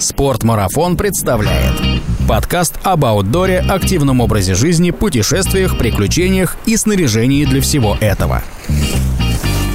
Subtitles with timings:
[0.00, 1.74] Спортмарафон представляет
[2.28, 8.42] подкаст об аутдоре, активном образе жизни, путешествиях, приключениях и снаряжении для всего этого.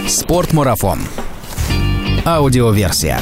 [0.08, 1.00] Спортмарафон.
[2.26, 3.20] Аудиоверсия.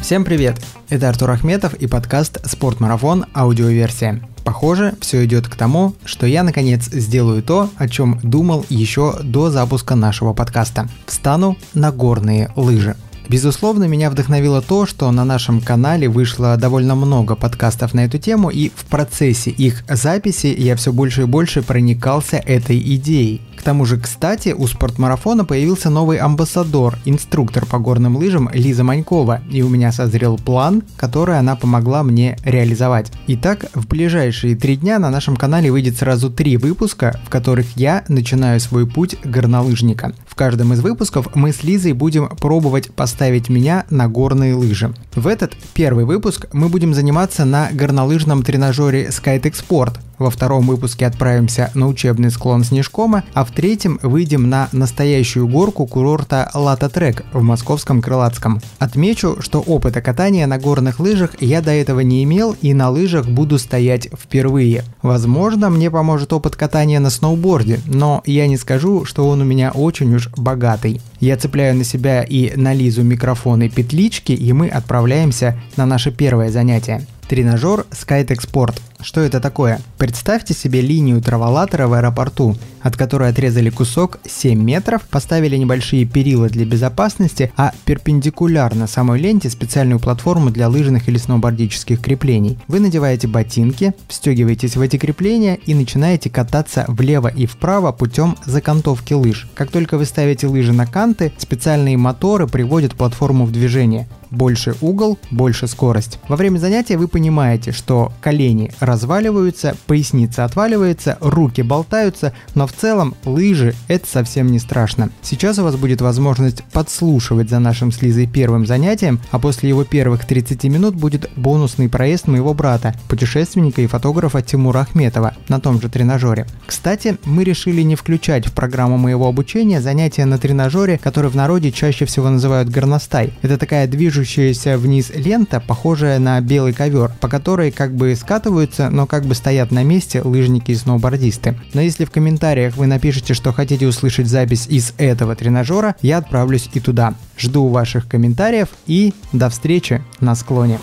[0.00, 0.58] Всем привет!
[0.88, 3.26] Это Артур Ахметов и подкаст «Спортмарафон.
[3.34, 4.22] Аудиоверсия».
[4.44, 9.50] Похоже, все идет к тому, что я наконец сделаю то, о чем думал еще до
[9.50, 10.88] запуска нашего подкаста.
[11.04, 12.96] Встану на горные лыжи.
[13.28, 18.48] Безусловно, меня вдохновило то, что на нашем канале вышло довольно много подкастов на эту тему,
[18.48, 23.42] и в процессе их записи я все больше и больше проникался этой идеей.
[23.58, 29.40] К тому же, кстати, у спортмарафона появился новый амбассадор, инструктор по горным лыжам Лиза Манькова,
[29.50, 33.10] и у меня созрел план, который она помогла мне реализовать.
[33.26, 38.04] Итак, в ближайшие три дня на нашем канале выйдет сразу три выпуска, в которых я
[38.06, 40.12] начинаю свой путь горнолыжника.
[40.28, 44.94] В каждом из выпусков мы с Лизой будем пробовать поставить меня на горные лыжи.
[45.16, 51.06] В этот первый выпуск мы будем заниматься на горнолыжном тренажере Skytech Sport, во втором выпуске
[51.06, 57.24] отправимся на учебный склон Снежкома, а в третьем выйдем на настоящую горку курорта Лата Трек
[57.32, 58.60] в московском Крылатском.
[58.78, 63.26] Отмечу, что опыта катания на горных лыжах я до этого не имел и на лыжах
[63.26, 64.84] буду стоять впервые.
[65.02, 69.70] Возможно, мне поможет опыт катания на сноуборде, но я не скажу, что он у меня
[69.72, 71.00] очень уж богатый.
[71.20, 76.50] Я цепляю на себя и на Лизу микрофоны петлички, и мы отправляемся на наше первое
[76.50, 77.06] занятие.
[77.28, 78.80] Тренажер Skytech Sport.
[79.00, 79.80] Что это такое?
[79.96, 86.48] Представьте себе линию траволатора в аэропорту, от которой отрезали кусок 7 метров, поставили небольшие перила
[86.48, 92.58] для безопасности, а перпендикулярно самой ленте специальную платформу для лыжных или сноубордических креплений.
[92.66, 99.14] Вы надеваете ботинки, встегиваетесь в эти крепления и начинаете кататься влево и вправо путем закантовки
[99.14, 99.48] лыж.
[99.54, 104.08] Как только вы ставите лыжи на канты, специальные моторы приводят платформу в движение.
[104.30, 106.18] Больше угол, больше скорость.
[106.28, 113.14] Во время занятия вы понимаете, что колени разваливаются, поясница отваливается, руки болтаются, но в целом
[113.24, 115.10] лыжи это совсем не страшно.
[115.22, 119.84] Сейчас у вас будет возможность подслушивать за нашим с Лизой первым занятием, а после его
[119.84, 125.80] первых 30 минут будет бонусный проезд моего брата, путешественника и фотографа Тимура Ахметова на том
[125.80, 126.46] же тренажере.
[126.66, 131.70] Кстати, мы решили не включать в программу моего обучения занятия на тренажере, который в народе
[131.70, 133.32] чаще всего называют горностай.
[133.42, 138.77] Это такая движущая движущаяся вниз лента, похожая на белый ковер, по которой как бы скатываются,
[138.78, 141.58] но как бы стоят на месте лыжники и сноубордисты.
[141.74, 146.68] Но если в комментариях вы напишите, что хотите услышать запись из этого тренажера, я отправлюсь
[146.72, 147.14] и туда.
[147.36, 150.78] Жду ваших комментариев и до встречи на склоне.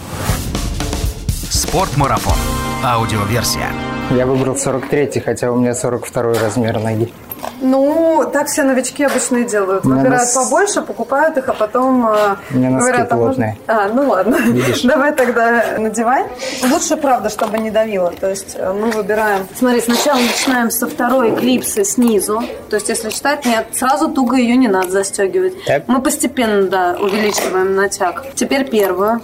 [1.49, 2.37] Спортмарафон.
[2.83, 3.69] Аудиоверсия.
[4.11, 7.11] Я выбрал 43, хотя у меня 42 размер ноги.
[7.61, 9.85] Ну, так все новички обычно и делают.
[9.85, 10.33] Выбирают нас...
[10.33, 12.05] побольше, покупают их, а потом
[12.51, 13.57] У меня говорят, а плотные.
[13.67, 14.35] А, ну ладно.
[14.35, 14.81] Видишь?
[14.83, 16.25] Давай тогда надевай.
[16.69, 18.11] Лучше, правда, чтобы не давило.
[18.11, 19.47] То есть э, мы выбираем...
[19.57, 22.43] Смотри, сначала начинаем со второй клипсы снизу.
[22.69, 25.63] То есть, если считать, нет, сразу туго ее не надо застегивать.
[25.65, 25.87] Так.
[25.87, 28.25] Мы постепенно, да, увеличиваем натяг.
[28.35, 29.21] Теперь первую.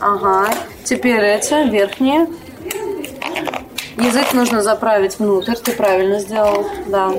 [0.00, 0.48] Ага.
[0.84, 2.26] Теперь эти, верхние.
[3.98, 7.12] Язык нужно заправить внутрь, ты правильно сделал, да.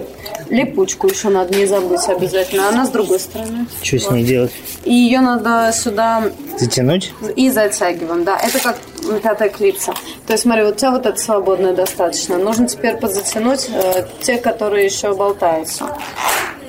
[0.50, 2.70] Липучку еще надо не забыть обязательно.
[2.70, 3.66] Она с другой стороны.
[3.82, 4.06] Что вот.
[4.06, 4.52] с ней делать?
[4.84, 6.24] И ее надо сюда...
[6.58, 7.14] Затянуть?
[7.36, 8.40] И затягиваем, да.
[8.40, 8.78] Это как
[9.22, 9.94] пятая клипса.
[10.26, 12.38] То есть, смотри, вот у тебя вот это свободное достаточно.
[12.38, 15.98] Нужно теперь подзатянуть э, те, которые еще болтаются.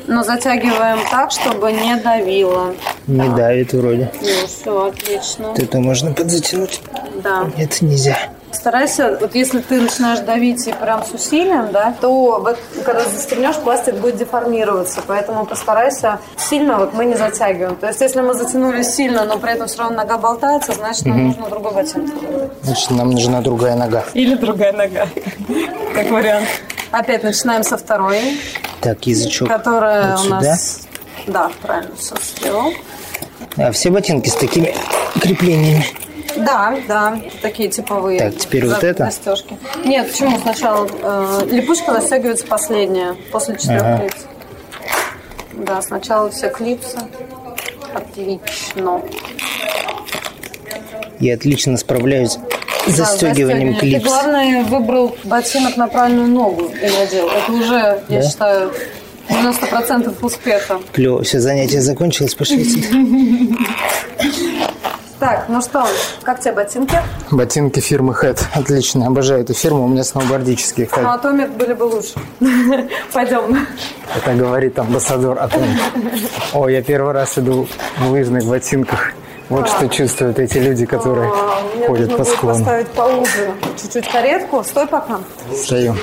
[0.07, 2.75] Но затягиваем так, чтобы не давило.
[3.07, 3.37] Не да.
[3.37, 4.11] давит вроде.
[4.21, 5.55] Ну, все, отлично.
[5.57, 6.81] Это можно подзатянуть?
[7.23, 7.51] Да.
[7.59, 8.19] Это нельзя.
[8.53, 13.57] Старайся, вот если ты начинаешь давить и прям с усилием, да, то вот, когда застегнешь,
[13.57, 15.03] пластик будет деформироваться.
[15.07, 17.77] Поэтому постарайся сильно, вот мы не затягиваем.
[17.77, 21.17] То есть, если мы затянули сильно, но при этом все равно нога болтается, значит, нам
[21.17, 21.27] угу.
[21.29, 22.11] нужно другой ботинок.
[22.63, 24.05] Значит, нам нужна другая нога.
[24.15, 25.07] Или другая нога,
[25.95, 26.49] как вариант.
[26.91, 28.39] Опять начинаем со второй.
[28.81, 29.49] Так, язычок.
[29.49, 30.81] Которая вот у нас...
[31.27, 32.73] Да, правильно, все сделал.
[33.57, 34.75] А все ботинки с такими
[35.21, 35.85] креплениями.
[36.45, 38.19] Да, да, такие типовые.
[38.19, 39.05] Так, теперь вот это?
[39.07, 39.57] Застежки.
[39.85, 40.89] Нет, почему сначала?
[41.03, 43.99] Э, липучка застегивается последняя, после четырех ага.
[43.99, 44.27] клипс.
[45.55, 46.99] Да, сначала все клипсы.
[47.93, 49.03] Отлично.
[51.21, 52.39] Я отлично справляюсь
[52.87, 54.03] с застегиванием да, клипс.
[54.03, 57.29] Ты, главное, выбрал ботинок на правильную ногу и надел.
[57.29, 58.15] Это уже, да?
[58.15, 58.73] я считаю,
[59.29, 60.81] 90% успеха.
[60.93, 62.65] Клево, все, занятие закончилось, пошли
[65.19, 65.85] Так, ну что,
[66.23, 66.97] как тебе ботинки?
[67.33, 68.41] Ботинки фирмы Head.
[68.55, 69.85] Отлично, обожаю эту фирму.
[69.85, 70.87] У меня сноубордические.
[70.87, 71.03] Head.
[71.03, 72.15] Ну, Атомик были бы лучше.
[73.13, 73.67] Пойдем.
[74.15, 75.81] Это говорит амбассадор Атомик.
[76.53, 77.67] О, я первый раз иду
[77.99, 79.13] в лыжных ботинках.
[79.49, 79.67] Вот а.
[79.67, 82.59] что чувствуют эти люди, которые а, ходят по склону.
[82.59, 84.63] поставить поуже чуть-чуть каретку.
[84.63, 85.21] Стой пока.
[85.55, 85.97] Стою.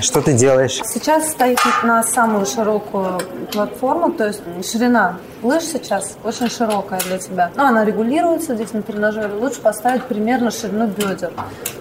[0.00, 0.80] Что ты делаешь?
[0.84, 3.18] Сейчас стоит на самую широкую
[3.52, 7.50] платформу, то есть ширина лыж сейчас очень широкая для тебя.
[7.54, 9.32] Ну, она регулируется здесь на тренажере.
[9.32, 11.32] Лучше поставить примерно ширину бедер.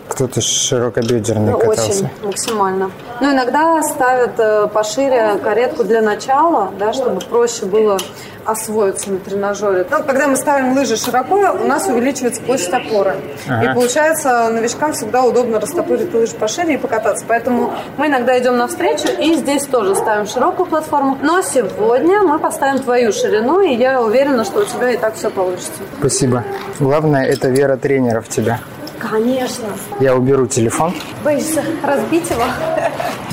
[0.07, 1.91] Кто-то широкобедерный ну, катался.
[1.91, 2.91] Очень, максимально.
[3.19, 7.97] Но иногда ставят э, пошире каретку для начала, да, чтобы проще было
[8.45, 9.85] освоиться на тренажере.
[9.89, 13.15] Ну, когда мы ставим лыжи широко, у нас увеличивается площадь опоры.
[13.47, 13.71] Ага.
[13.71, 17.25] И получается, новичкам всегда удобно растопырить лыжи пошире и покататься.
[17.27, 21.17] Поэтому мы иногда идем навстречу и здесь тоже ставим широкую платформу.
[21.21, 25.29] Но сегодня мы поставим твою ширину, и я уверена, что у тебя и так все
[25.29, 25.71] получится.
[25.99, 26.43] Спасибо.
[26.79, 28.59] Главное, это вера тренера в тебя.
[28.99, 29.65] Конечно.
[29.99, 30.93] Я уберу телефон.
[31.23, 32.43] Боишься разбить его?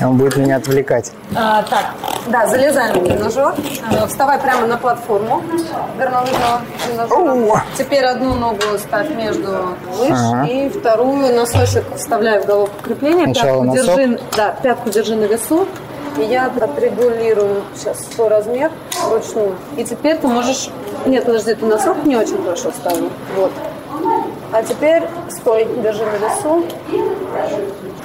[0.01, 1.11] Он будет меня отвлекать.
[1.35, 1.93] А, так,
[2.27, 3.53] да, залезаем в тренажер.
[3.89, 5.43] А, вставай прямо на платформу
[5.97, 7.63] горнолыжного тренажера.
[7.77, 10.45] Теперь одну ногу ставь между лыж ага.
[10.45, 13.25] и вторую носочек вставляй в головку крепления.
[13.25, 13.95] Сначала пятку носок.
[13.97, 15.67] держи, да, пятку держи на весу.
[16.17, 18.71] И я отрегулирую сейчас свой размер
[19.09, 19.55] вручную.
[19.77, 20.69] И теперь ты можешь...
[21.05, 23.09] Нет, подожди, ты носок не очень хорошо вставил.
[23.35, 23.51] Вот.
[24.53, 26.63] А теперь стой, держи на весу.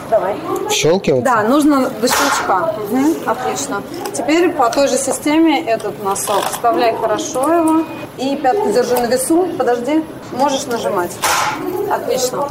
[0.08, 0.34] Давай.
[0.70, 1.22] Щелкивать?
[1.22, 2.74] Да, нужно до щелчка.
[2.90, 3.82] Угу, отлично.
[4.14, 6.42] Теперь по той же системе этот носок.
[6.50, 7.84] Вставляй хорошо его.
[8.16, 9.46] И пятку держи на весу.
[9.58, 10.02] Подожди.
[10.32, 11.10] Можешь нажимать.
[11.90, 12.46] Отлично.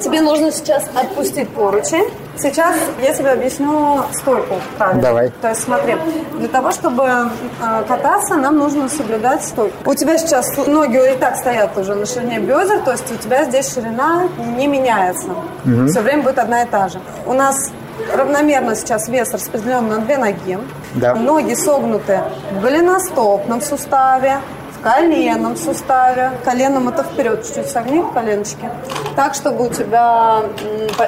[0.00, 2.08] Тебе нужно сейчас отпустить поручень.
[2.38, 5.02] Сейчас я тебе объясню стойку правильно.
[5.02, 5.30] Давай.
[5.42, 5.96] То есть смотри,
[6.38, 9.74] для того, чтобы э, кататься, нам нужно соблюдать стойку.
[9.84, 13.44] У тебя сейчас ноги и так стоят уже на ширине бедер, то есть у тебя
[13.44, 15.28] здесь ширина не меняется.
[15.66, 15.88] Угу.
[15.88, 16.98] Все время будет одна и та же.
[17.26, 17.70] У нас
[18.14, 20.58] равномерно сейчас вес распределен на две ноги.
[20.94, 21.14] Да.
[21.14, 22.20] Ноги согнуты
[22.52, 24.40] в голеностопном суставе,
[24.82, 26.32] коленном суставе.
[26.44, 28.70] Коленом это вперед чуть-чуть согни коленочки.
[29.16, 30.42] Так, чтобы у тебя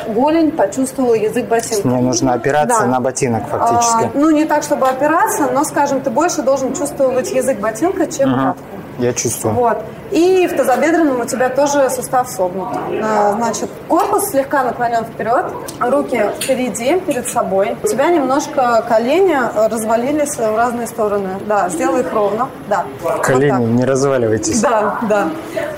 [0.08, 1.88] голень почувствовала язык ботинка.
[1.88, 2.86] Мне нужно опираться да.
[2.86, 4.04] на ботинок фактически.
[4.04, 8.32] А, ну, не так, чтобы опираться, но, скажем, ты больше должен чувствовать язык ботинка, чем
[8.32, 8.40] угу.
[8.40, 8.81] пятку.
[8.98, 9.54] Я чувствую.
[9.54, 9.78] Вот.
[10.10, 12.68] И в тазобедренном у тебя тоже сустав согнут.
[13.02, 15.46] А, значит, корпус слегка наклонен вперед,
[15.80, 17.76] руки впереди, перед собой.
[17.82, 21.30] У тебя немножко колени развалились в разные стороны.
[21.46, 22.48] Да, сделай их ровно.
[22.68, 22.84] Да.
[23.22, 24.60] Колени, вот не разваливайтесь.
[24.60, 25.28] Да, да.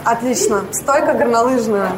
[0.04, 0.62] Отлично.
[0.72, 1.90] Стойка горнолыжная.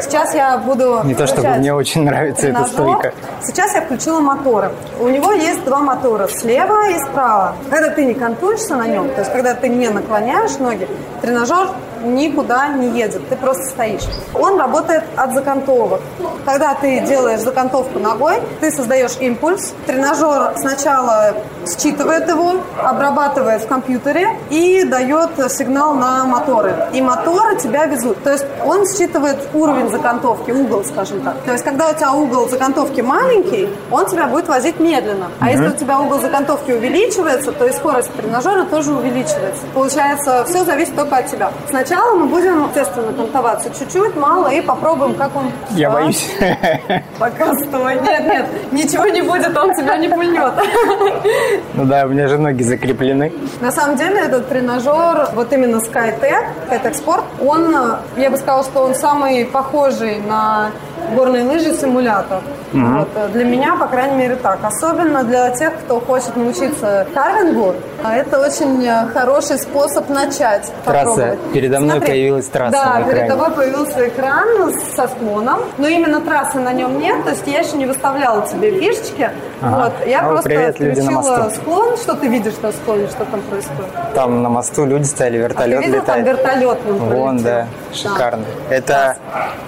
[0.00, 1.00] Сейчас я буду...
[1.04, 3.12] Не то, чтобы мне очень нравится эта стойка.
[3.42, 4.70] Сейчас я включила моторы.
[4.98, 7.54] У него есть два мотора, слева и справа.
[7.70, 10.88] Когда ты не контуешься на нем, то есть когда ты не наклоняешь ноги,
[11.22, 11.68] тренажер
[12.02, 14.02] никуда не едет, ты просто стоишь.
[14.34, 16.00] Он работает от закантовок.
[16.44, 21.34] Когда ты делаешь закантовку ногой, ты создаешь импульс, тренажер сначала
[21.66, 26.74] считывает его, обрабатывает в компьютере и дает сигнал на моторы.
[26.92, 28.22] И моторы тебя везут.
[28.22, 31.36] То есть он считывает уровень закантовки, угол, скажем так.
[31.44, 35.28] То есть когда у тебя угол закантовки маленький, он тебя будет возить медленно.
[35.40, 35.52] А mm-hmm.
[35.52, 39.62] если у тебя угол закантовки увеличивается, то и скорость тренажера тоже увеличивается.
[39.74, 41.50] Получается, все зависит только от тебя.
[41.68, 45.50] Сначала Сначала мы будем, естественно, кантоваться чуть-чуть, мало, и попробуем, как он...
[45.70, 45.94] Я а?
[45.94, 46.30] боюсь.
[47.18, 47.96] Пока стой.
[47.96, 50.52] Нет, нет, ничего не будет, он тебя не пульнет.
[51.74, 53.32] Ну да, у меня же ноги закреплены.
[53.60, 57.74] На самом деле этот тренажер, вот именно SkyTech, SkyTech Sport, он,
[58.16, 60.70] я бы сказала, что он самый похожий на
[61.14, 62.40] горные лыжи симулятор.
[62.72, 62.80] Угу.
[62.80, 64.58] Вот, э, для меня, по крайней мере, так.
[64.62, 70.70] Особенно для тех, кто хочет научиться карвингу, а это очень э, хороший способ начать.
[70.84, 71.36] Трасса.
[71.52, 72.12] Передо мной Смотри.
[72.12, 72.72] появилась трасса.
[72.72, 77.46] Да, перед тобой появился экран со склоном, но именно трассы на нем нет, то есть
[77.46, 79.30] я еще не выставляла тебе фишечки.
[79.60, 79.84] Ага.
[79.84, 81.96] Вот, я О, просто привет, включила склон.
[81.96, 83.90] Что ты видишь на склоне, что там происходит?
[84.14, 86.24] Там на мосту люди стояли, вертолет а ты видел, летает.
[86.24, 88.44] там вертолет Вон, да, шикарно.
[88.68, 88.74] Да.
[88.74, 89.16] Это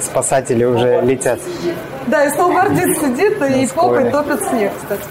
[0.00, 1.31] спасатели уже летят.
[2.06, 5.02] Да, и сноубордист сидит и попой топит снег, кстати.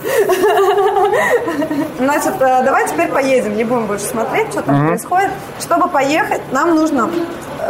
[1.97, 5.29] Значит, э, давай теперь поедем, не будем больше смотреть, что там происходит.
[5.59, 7.09] Чтобы поехать, нам нужно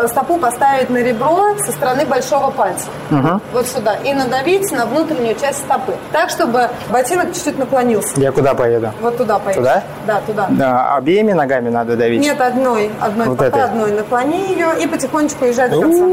[0.07, 2.87] стопу поставить на ребро со стороны большого пальца.
[3.11, 3.41] Угу.
[3.53, 3.95] Вот сюда.
[4.03, 5.93] И надавить на внутреннюю часть стопы.
[6.11, 8.19] Так, чтобы ботинок чуть-чуть наклонился.
[8.19, 8.91] Я куда поеду?
[9.01, 9.61] Вот туда поеду.
[9.61, 9.83] Туда?
[10.07, 10.47] Да, туда.
[10.49, 12.21] Да, обеими ногами надо давить?
[12.21, 12.91] Нет, одной.
[12.99, 13.63] Одной вот пока этой.
[13.63, 13.91] одной.
[13.91, 16.05] Наклони ее и потихонечку езжать до конца.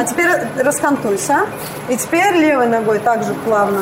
[0.00, 0.28] А теперь
[0.62, 1.40] раскантуйся.
[1.88, 3.80] И теперь левой ногой также плавно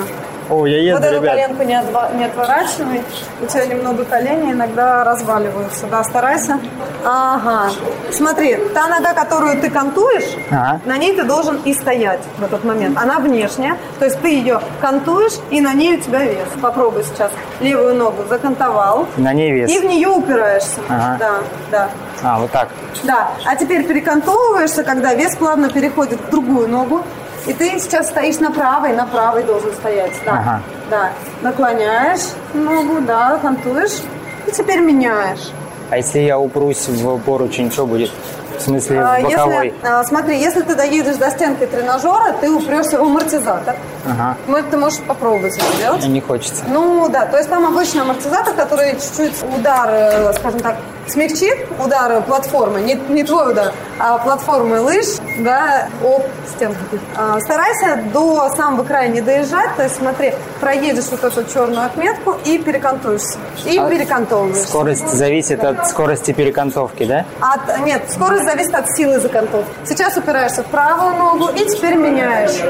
[0.51, 1.31] о, я еду, Вот эту ребят.
[1.35, 3.03] коленку не, отва- не отворачивай.
[3.41, 5.87] У тебя немного колени иногда разваливаются.
[5.87, 6.59] Да, старайся.
[7.05, 7.71] Ага.
[8.11, 10.81] Смотри, та нога, которую ты кантуешь, ага.
[10.85, 12.97] на ней ты должен и стоять в этот момент.
[13.01, 13.77] Она внешняя.
[13.99, 16.49] То есть ты ее кантуешь, и на ней у тебя вес.
[16.61, 17.31] Попробуй сейчас.
[17.61, 19.07] Левую ногу закантовал.
[19.17, 19.71] На ней вес.
[19.71, 20.81] И в нее упираешься.
[20.89, 21.17] Ага.
[21.19, 21.35] Да,
[21.71, 21.89] да.
[22.23, 22.69] А, вот так.
[23.05, 23.31] Да.
[23.45, 27.03] А теперь перекантовываешься, когда вес плавно переходит в другую ногу.
[27.47, 30.13] И ты сейчас стоишь на правой, на правой должен стоять.
[30.25, 30.33] Да.
[30.33, 30.63] Ага.
[30.91, 31.11] Да.
[31.43, 32.21] Наклоняешь
[32.55, 34.03] ногу, да, кантуешь.
[34.47, 35.51] И теперь меняешь.
[35.91, 38.11] А если я упрусь в поручень, что будет?
[38.59, 39.67] В смысле, А, в боковой?
[39.67, 43.75] Если, а, смотри, если ты доедешь до стенки тренажера, ты упрешься в амортизатор.
[44.07, 44.37] Ага.
[44.47, 46.07] Ну, ты можешь попробовать это сделать.
[46.07, 46.63] Не хочется.
[46.69, 50.77] Ну да, то есть там обычный амортизатор, который чуть-чуть удар, э, скажем так,
[51.09, 55.07] смягчит удар платформы, не, не твой удар, а платформы лыж,
[55.39, 56.79] да, об стенку.
[57.17, 62.37] А, старайся до самого края не доезжать, то есть смотри, проедешь вот эту черную отметку
[62.45, 63.39] и перекантуешься.
[63.65, 64.69] И А перекантовываешься.
[64.69, 67.25] Скорость зависит от скорости перекантовки, да?
[67.41, 69.71] От, нет, скорость зависит от силы закантовки.
[69.85, 72.61] Сейчас упираешься в правую ногу и теперь меняешь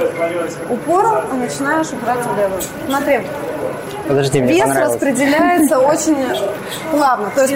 [0.69, 2.63] упор и начинаешь упираться в левую.
[2.87, 3.21] Смотри,
[4.07, 6.17] Подожди, мне Вес распределяется очень
[6.91, 7.31] плавно.
[7.35, 7.55] То есть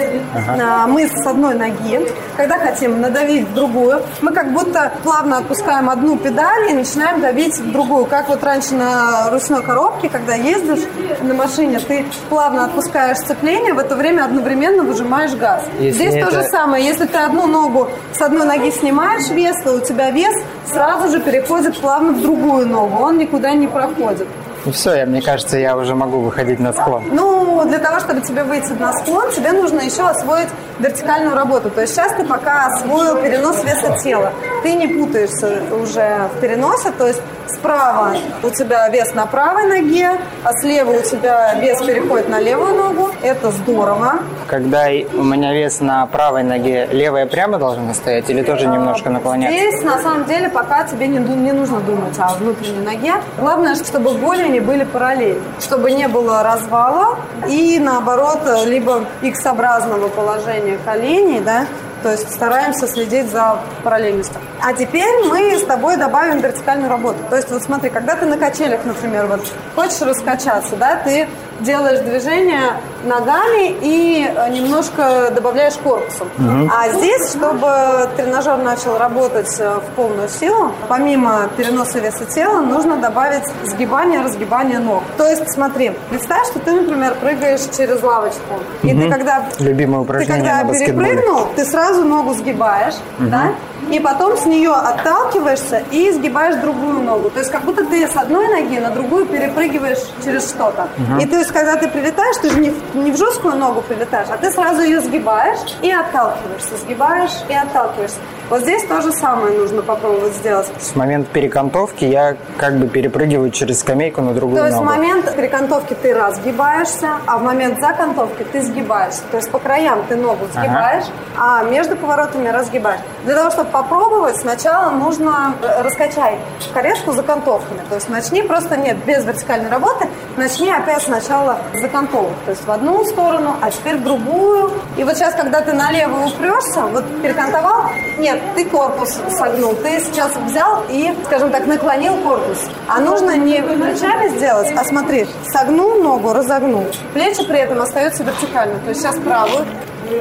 [0.59, 5.89] а, мы с одной ноги, когда хотим надавить в другую, мы как будто плавно отпускаем
[5.89, 8.05] одну педаль и начинаем давить в другую.
[8.05, 10.85] Как вот раньше на ручной коробке, когда ездишь
[11.21, 15.63] на машине, ты плавно отпускаешь сцепление, в это время одновременно выжимаешь газ.
[15.79, 16.85] Если Здесь то это- же самое.
[16.85, 20.33] Если ты одну ногу с одной ноги снимаешь вес, то у тебя вес
[20.71, 23.03] сразу же переходит плавно в другую ногу.
[23.03, 24.27] Он никуда не проходит.
[24.67, 27.03] Ну все, я, мне кажется, я уже могу выходить на склон.
[27.09, 31.69] Ну, для того, чтобы тебе выйти на склон, тебе нужно еще освоить вертикальную работу.
[31.69, 34.33] То есть сейчас ты пока освоил перенос веса тела.
[34.63, 38.11] Ты не путаешься уже в переносе, то есть справа
[38.43, 40.11] у тебя вес на правой ноге,
[40.43, 43.09] а слева у тебя вес переходит на левую ногу.
[43.21, 44.15] Это здорово.
[44.47, 49.09] Когда и- у меня вес на правой ноге, левая прямо должна стоять или тоже немножко
[49.09, 49.57] наклоняться?
[49.57, 53.13] Здесь, на самом деле, пока тебе не, не нужно думать о внутренней ноге.
[53.39, 54.09] Главное, чтобы
[54.57, 61.65] голени были параллельны, чтобы не было развала и, наоборот, либо X-образного положения коленей, да,
[62.03, 64.39] то есть стараемся следить за параллельностью.
[64.63, 67.17] А теперь мы с тобой добавим вертикальную работу.
[67.29, 69.41] То есть вот смотри, когда ты на качелях, например, вот
[69.75, 71.27] хочешь раскачаться, да, ты
[71.59, 72.73] делаешь движение
[73.03, 76.27] ногами и э, немножко добавляешь корпусом.
[76.73, 82.97] А здесь, чтобы тренажер начал работать э, в полную силу, помимо переноса веса тела, нужно
[82.97, 85.03] добавить сгибание, разгибание ног.
[85.17, 88.55] То есть, смотри, представь, что ты, например, прыгаешь через лавочку.
[88.83, 93.53] И ты когда, Любимое ты упражнение когда на перепрыгнул, ты сразу ногу сгибаешь, да?
[93.91, 97.29] И потом с нее отталкиваешься и сгибаешь другую ногу.
[97.29, 100.87] То есть как будто ты с одной ноги на другую перепрыгиваешь через что-то.
[101.21, 104.27] И то есть когда ты прилетаешь, ты же не, в- не в жесткую ногу прилетаешь,
[104.29, 108.17] а ты сразу ее сгибаешь и отталкиваешься, сгибаешь и отталкиваешься.
[108.49, 110.67] Вот здесь то же самое нужно попробовать сделать.
[110.79, 114.95] С момента перекантовки я как бы перепрыгиваю через скамейку на другую То есть в ногу.
[114.95, 119.23] момент перекантовки ты разгибаешься, а в момент закантовки ты сгибаешься.
[119.31, 121.03] То есть по краям ты ногу сгибаешь,
[121.37, 123.01] а между поворотами разгибаешь.
[123.25, 126.35] Для того, чтобы попробовать, сначала нужно э, раскачать
[126.73, 127.81] каретку закантовками.
[127.89, 132.33] То есть начни просто, нет, без вертикальной работы, начни опять сначала закантовок.
[132.45, 134.71] То есть в одну сторону, а теперь в другую.
[134.97, 139.73] И вот сейчас, когда ты налево упрешься, вот перекантовал, нет, ты корпус согнул.
[139.75, 142.59] Ты сейчас взял и, скажем так, наклонил корпус.
[142.87, 146.85] А нужно не плечами сделать, а смотри, согнул ногу, разогнул.
[147.13, 148.79] Плечи при этом остаются вертикально.
[148.79, 149.65] То есть сейчас правую.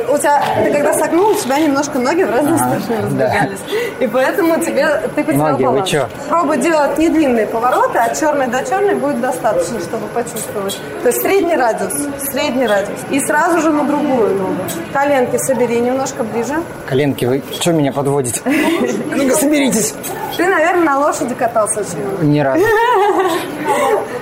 [0.09, 3.59] У тебя, ты когда согнул, у тебя немножко ноги в разные стороны разбежались.
[4.01, 5.89] И поэтому тебе, ты потерял Ноги, вы баланс.
[5.91, 6.09] чё?
[6.29, 10.79] Пробуй делать не длинные повороты, а черный до черной будет достаточно, чтобы почувствовать.
[11.03, 11.93] То есть средний радиус,
[12.31, 12.99] средний радиус.
[13.11, 14.63] И сразу же на другую ногу.
[14.93, 16.57] Коленки собери немножко ближе.
[16.89, 18.41] Коленки, вы что меня подводите?
[18.45, 19.95] Ну-ка, соберитесь.
[20.37, 22.25] Ты, наверное, на лошади катался очень много.
[22.25, 22.65] Ни разу.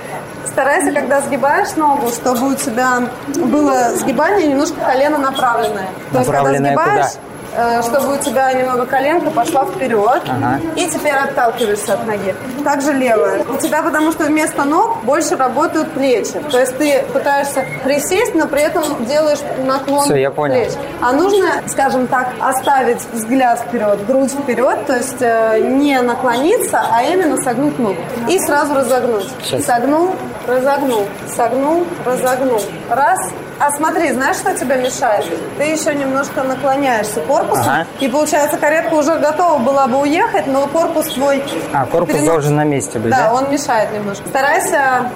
[0.55, 5.89] Старайся, когда сгибаешь ногу, чтобы у тебя было сгибание немножко колено направленное.
[6.13, 7.34] То есть, когда сгибаешь, э,
[7.83, 10.59] чтобы у тебя немного коленка пошла вперед, Ага.
[10.75, 12.35] и теперь отталкиваешься от ноги.
[12.63, 13.43] Также левая.
[13.43, 16.33] У тебя потому что вместо ног больше работают плечи.
[16.51, 20.55] То есть ты пытаешься присесть, но при этом делаешь наклон Всё, я понял.
[20.55, 20.73] плеч.
[21.01, 27.03] А нужно, скажем так, оставить взгляд вперед, грудь вперед, то есть э, не наклониться, а
[27.03, 27.97] именно согнуть ногу.
[28.27, 29.27] И сразу разогнуть.
[29.43, 29.65] Сейчас.
[29.65, 30.15] Согнул,
[30.47, 32.61] разогнул, согнул, разогнул.
[32.89, 33.19] Раз.
[33.57, 35.25] А смотри, знаешь, что тебе мешает?
[35.57, 37.87] Ты еще немножко наклоняешься корпусом, Ага.
[38.01, 41.41] и получается каретка уже готова была бы уехать, но корпус твой...
[41.73, 43.33] А, корпус перенос- должен на месте быть, Да, да?
[43.33, 44.27] он мешает немножко.
[44.27, 45.09] Старайся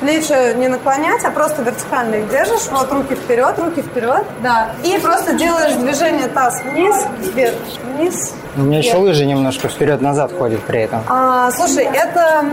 [0.00, 2.66] плечи не наклонять, а просто вертикально их держишь.
[2.70, 4.24] Вот руки вперед, руки вперед.
[4.42, 4.70] Да.
[4.84, 7.54] И просто делаешь движение таз вниз, вверх,
[7.96, 8.32] вниз.
[8.54, 11.02] У меня еще лыжи немножко вперед-назад ходят при этом.
[11.08, 12.44] А, слушай, это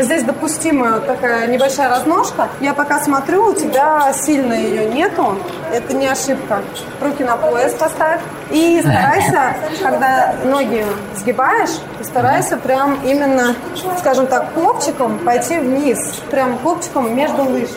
[0.00, 2.48] здесь допустимая такая небольшая разножка.
[2.60, 5.36] Я пока смотрю, у тебя сильно ее нету,
[5.72, 6.62] это не ошибка.
[7.00, 8.20] Руки на пояс поставь.
[8.50, 10.84] И старайся, когда ноги
[11.16, 13.56] сгибаешь, старайся прям именно,
[13.98, 15.98] скажем так, копчиком пойти вниз.
[16.30, 17.70] Прям копчиком между лыж.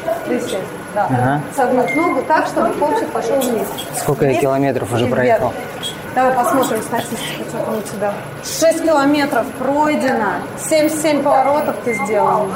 [0.94, 1.06] Да.
[1.06, 1.42] Ага.
[1.56, 3.68] Согнуть ногу так, чтобы копчик пошел вниз.
[3.98, 5.54] Сколько вниз я километров уже проехал?
[6.14, 8.14] Давай посмотрим статистику, что там у тебя.
[8.44, 10.34] 6 километров пройдено,
[10.70, 12.48] 77 поворотов ты сделал.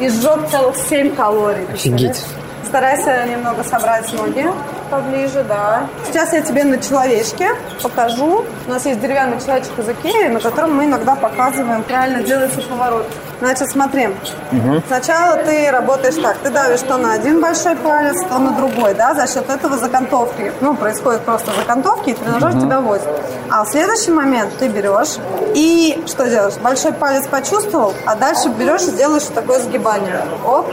[0.00, 1.66] И сжег целых 7 калорий.
[1.72, 2.24] Офигеть.
[2.64, 4.44] Старайся немного собрать ноги
[4.90, 5.86] поближе, да.
[6.06, 7.50] Сейчас я тебе на человечке
[7.82, 8.44] покажу.
[8.66, 13.06] У нас есть деревянный человечек из Икеи, на котором мы иногда показываем, правильно делается поворот.
[13.40, 14.08] Значит, смотри.
[14.08, 14.82] Угу.
[14.86, 16.38] Сначала ты работаешь так.
[16.38, 20.52] Ты давишь то на один большой палец, то на другой, да, за счет этого закантовки.
[20.60, 22.60] Ну, происходит просто закантовки, и тренажер угу.
[22.60, 23.08] тебя возит.
[23.50, 25.16] А в следующий момент ты берешь
[25.54, 26.54] и что делаешь?
[26.62, 30.22] Большой палец почувствовал, а дальше берешь и делаешь такое сгибание.
[30.44, 30.66] Оп.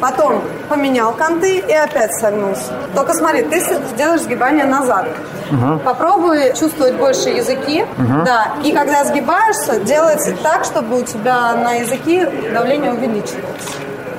[0.00, 2.72] Потом поменял канты и опять согнулся.
[2.94, 3.60] Только смотри, ты
[3.94, 5.06] сделаешь сгибание назад.
[5.50, 5.80] Угу.
[5.80, 7.82] Попробуй чувствовать больше языки.
[7.82, 8.24] Угу.
[8.24, 8.52] Да.
[8.64, 13.68] И когда сгибаешься, делается так, чтобы у тебя на языке давление увеличивалось.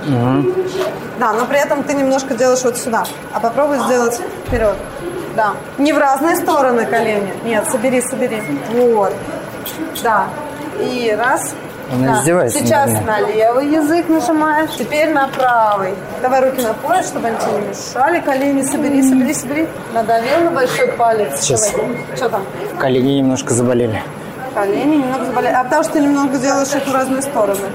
[0.07, 0.53] Угу.
[1.19, 3.03] Да, но при этом ты немножко делаешь вот сюда.
[3.33, 4.75] А попробуй сделать вперед.
[5.35, 5.53] Да.
[5.77, 7.33] Не в разные стороны колени.
[7.45, 8.41] Нет, собери, собери.
[8.71, 9.13] Вот.
[10.03, 10.25] Да.
[10.79, 11.53] И раз,
[11.91, 12.19] она да.
[12.19, 12.59] издевается.
[12.59, 15.93] Сейчас на левый язык нажимаешь, теперь на правый.
[16.21, 18.21] Давай руки на пояс, чтобы они тебе не мешали.
[18.21, 19.67] Колени собери, собери, собери.
[19.93, 21.41] Надавил на большой палец.
[21.41, 21.73] Сейчас.
[22.15, 22.43] Что там?
[22.79, 24.01] Колени немножко заболели.
[24.53, 25.53] Колени немного заболели.
[25.53, 27.67] А потому что ты немного делаешь их в разные стороны.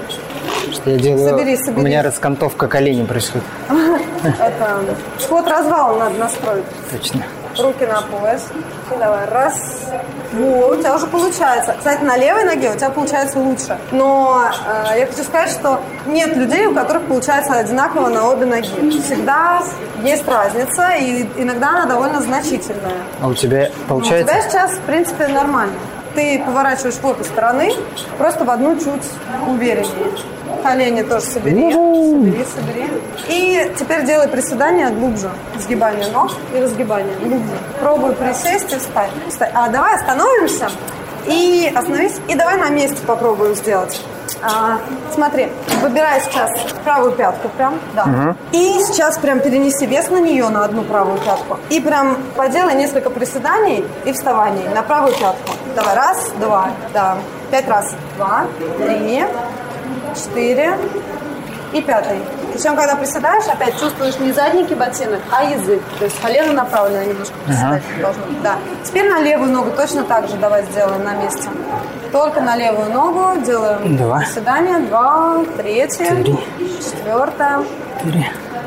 [0.71, 1.29] Что я делаю?
[1.29, 1.81] Собери, собери.
[1.81, 3.45] У меня раскантовка коленей происходит.
[4.39, 4.79] Это
[5.19, 6.65] сход развал надо настроить.
[6.91, 7.23] Точно.
[7.59, 8.47] Руки на пояс.
[8.93, 9.87] И давай, раз.
[10.33, 11.75] Вот, у тебя уже получается.
[11.77, 13.77] Кстати, на левой ноге у тебя получается лучше.
[13.91, 18.99] Но э, я хочу сказать, что нет людей, у которых получается одинаково на обе ноги.
[19.01, 19.63] Всегда
[20.03, 22.97] есть разница, и иногда она довольно значительная.
[23.21, 24.25] А у тебя получается?
[24.25, 25.73] У тебя сейчас, в принципе, нормально.
[26.13, 27.71] Ты поворачиваешь в обе стороны,
[28.17, 29.03] просто в одну чуть
[29.47, 30.11] увереннее.
[30.67, 31.71] Колени тоже собери.
[31.71, 32.89] Собери, собери.
[33.29, 35.29] И теперь делай приседания глубже.
[35.57, 37.57] Сгибание ног и разгибание глубже.
[37.79, 39.11] Пробуй присесть и встать.
[39.29, 39.51] встать.
[39.53, 40.69] А давай остановимся
[41.25, 42.15] и остановись.
[42.27, 44.01] И давай на месте попробуем сделать.
[44.41, 44.79] А,
[45.13, 45.47] смотри,
[45.81, 46.51] выбирай сейчас
[46.83, 48.03] правую пятку прям, да.
[48.03, 48.35] Угу.
[48.51, 51.59] И сейчас прям перенеси вес на нее, на одну правую пятку.
[51.69, 55.53] И прям поделай несколько приседаний и вставаний на правую пятку.
[55.77, 57.17] Давай, раз, два, да.
[57.51, 57.93] Пять раз.
[58.17, 58.45] Два,
[58.77, 59.23] три,
[60.15, 60.77] четыре
[61.73, 62.19] и пятый.
[62.53, 65.81] Причем, когда приседаешь, опять чувствуешь не задники ботинок, а язык.
[65.99, 68.01] То есть колено направлено немножко приседать ага.
[68.01, 68.41] должно быть.
[68.41, 68.55] Да.
[68.83, 71.49] Теперь на левую ногу точно так же давай сделаем на месте.
[72.11, 74.19] Только на левую ногу делаем Два.
[74.19, 74.79] приседание.
[74.79, 76.39] Два, третье, Три.
[76.79, 77.59] четвертое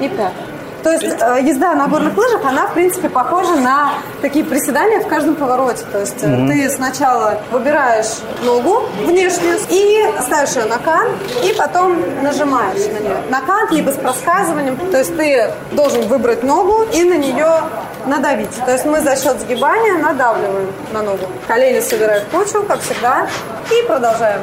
[0.00, 0.49] и пятое.
[0.82, 5.08] То есть э, езда на горных лыжах, она, в принципе, похожа на такие приседания в
[5.08, 5.84] каждом повороте.
[5.92, 6.48] То есть mm-hmm.
[6.48, 11.10] ты сначала выбираешь ногу внешнюю и ставишь ее на кант,
[11.44, 13.16] и потом нажимаешь на нее.
[13.28, 14.76] На кант, либо с проскальзыванием.
[14.90, 17.62] То есть ты должен выбрать ногу и на нее
[18.06, 18.54] надавить.
[18.64, 21.26] То есть мы за счет сгибания надавливаем на ногу.
[21.46, 23.26] Колени собираем в кучу, как всегда,
[23.70, 24.40] и продолжаем.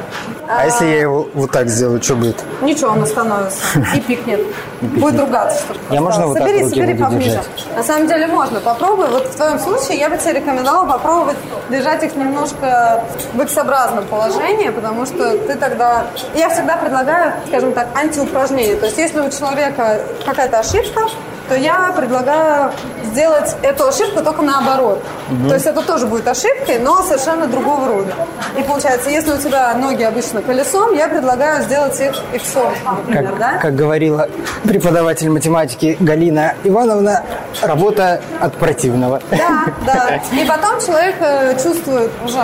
[0.48, 2.42] А, а если я его вот так сделаю, что будет?
[2.62, 3.58] Ничего, он остановится
[3.94, 4.40] и пикнет.
[4.80, 7.42] Будет ругаться, чтобы Я можно вот так собери поближе.
[7.76, 8.58] На самом деле можно.
[8.60, 9.08] Попробуй.
[9.08, 11.36] Вот в твоем случае я бы тебе рекомендовала попробовать
[11.68, 16.06] держать их немножко в X-образном положении, потому что ты тогда...
[16.34, 18.76] Я всегда предлагаю, скажем так, антиупражнение.
[18.76, 21.08] То есть если у человека какая-то ошибка,
[21.48, 22.72] то я предлагаю
[23.04, 25.02] сделать эту ошибку только наоборот.
[25.30, 25.48] Угу.
[25.48, 28.12] То есть это тоже будет ошибкой, но совершенно другого рода.
[28.56, 32.72] И получается, если у тебя ноги обычно колесом, я предлагаю сделать их иксом,
[33.06, 33.58] например, как, да?
[33.58, 34.28] Как говорила
[34.64, 37.22] преподаватель математики Галина Ивановна,
[37.62, 39.20] работа от противного.
[39.30, 40.20] Да, да.
[40.32, 42.42] И потом человек э, чувствует уже,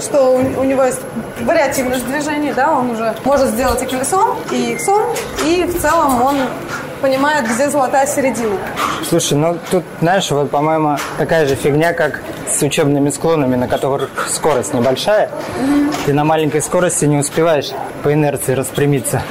[0.00, 1.00] что у, него есть
[1.40, 5.02] вариативность движений, да, он уже может сделать и колесом, и иксом,
[5.44, 6.36] и в целом он
[7.02, 8.56] понимает, где золотая середина.
[9.08, 14.28] Слушай, ну тут, знаешь, вот, по-моему, такая же фигня, как с учебными склонами, на которых
[14.30, 15.28] скорость небольшая.
[15.28, 15.92] Угу.
[16.06, 17.70] Ты на маленькой скорости не успеваешь
[18.02, 19.22] по инерции распрямиться.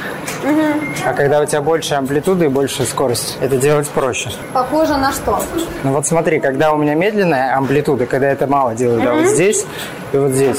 [0.44, 1.06] Угу.
[1.06, 4.30] А когда у тебя больше амплитуды и больше скорость, это делать проще.
[4.52, 5.42] Похоже на что?
[5.82, 9.06] Ну вот смотри, когда у меня медленная амплитуда, когда это мало делаю, угу.
[9.06, 9.64] да, вот здесь
[10.12, 10.58] и вот здесь,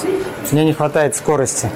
[0.52, 1.70] мне не хватает скорости.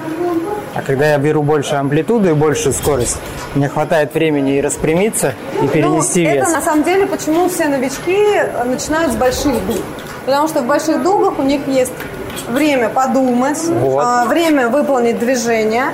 [0.77, 3.17] А когда я беру больше амплитуду и большую скорость,
[3.55, 6.43] мне хватает времени и распрямиться, и перенести ну, вес.
[6.43, 8.15] Это на самом деле, почему все новички
[8.63, 9.81] начинают с больших дуг.
[10.27, 11.93] Потому что в больших дугах у них есть
[12.47, 14.03] время подумать, Вот.
[14.05, 15.85] а, время выполнить движение.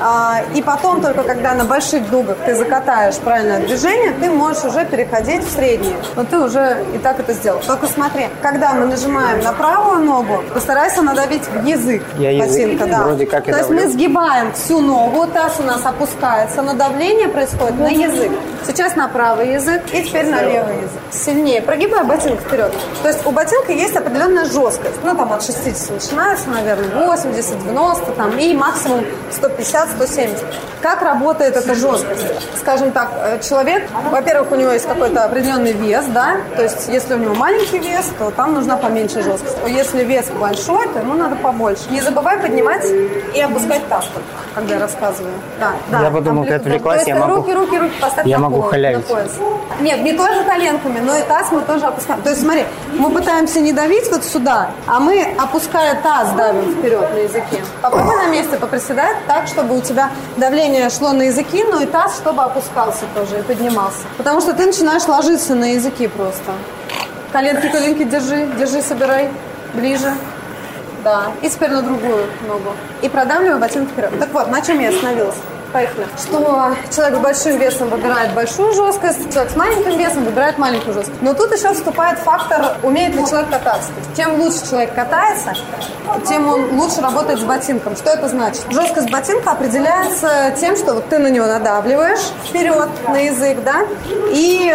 [0.00, 4.84] а, и потом только когда на больших дугах ты закатаешь правильное движение, ты можешь уже
[4.84, 5.96] переходить в средние.
[6.16, 7.60] Но ты уже и так это сделал.
[7.66, 12.86] Только смотри, когда мы нажимаем на правую ногу, постарайся надавить в язык Я язык ботинка.
[12.86, 13.02] Да.
[13.04, 13.84] вроде как и То есть давлю.
[13.84, 18.30] мы сгибаем всю ногу, таз у нас опускается, но давление происходит на язык.
[18.66, 21.00] Сейчас на правый язык и теперь на левый язык.
[21.10, 21.62] Сильнее.
[21.62, 22.72] Прогибай ботинок вперед.
[23.02, 24.96] То есть у ботинка есть определенная жесткость.
[25.04, 30.44] Ну, там от 60 начинается, наверное, 80, 90, там, и максимум 150, 170.
[30.82, 32.26] Как работает эта жесткость?
[32.60, 37.14] Скажем так, э, человек, во-первых, у него есть какой-то определенный вес, да, то есть если
[37.14, 39.56] у него маленький вес, то там нужна поменьше жесткость.
[39.64, 41.82] А Если вес большой, то ему надо побольше.
[41.90, 42.84] Не забывай поднимать
[43.34, 45.32] и опускать таз только, когда я рассказываю.
[45.58, 46.02] Да, да.
[46.02, 48.62] Я подумал, ты отвлеклась, То есть я могу- Руки, руки, руки поставь я на могу
[48.62, 49.08] пол, халявить.
[49.08, 49.30] на пояс.
[49.80, 52.22] Нет, не только коленками, но и таз мы тоже опускаем.
[52.22, 55.26] То есть смотри, мы пытаемся не давить вот сюда, а мы,
[55.86, 57.64] опуская таз, давим вперед на языке.
[57.82, 62.16] Попробуй на месте поприседать так, чтобы у тебя давление шло на языки, но и таз,
[62.16, 63.98] чтобы опускался тоже и поднимался.
[64.16, 66.52] Потому что ты начинаешь ложиться на языки просто.
[67.32, 69.30] Коленки, коленки держи, держи, собирай.
[69.74, 70.12] Ближе.
[71.04, 71.32] Да.
[71.42, 72.72] И теперь на другую ногу.
[73.02, 74.18] И продавливаю ботинок вперед.
[74.18, 75.36] Так вот, на чем я остановилась?
[75.76, 76.06] Поехали.
[76.16, 81.20] Что человек с большим весом выбирает большую жесткость, человек с маленьким весом выбирает маленькую жесткость.
[81.20, 83.88] Но тут еще вступает фактор, умеет ли человек кататься.
[83.92, 85.52] То есть, чем лучше человек катается,
[86.26, 87.94] тем он лучше работает с ботинком.
[87.94, 88.64] Что это значит?
[88.70, 93.82] Жесткость ботинка определяется тем, что вот ты на него надавливаешь вперед на язык, да,
[94.30, 94.74] и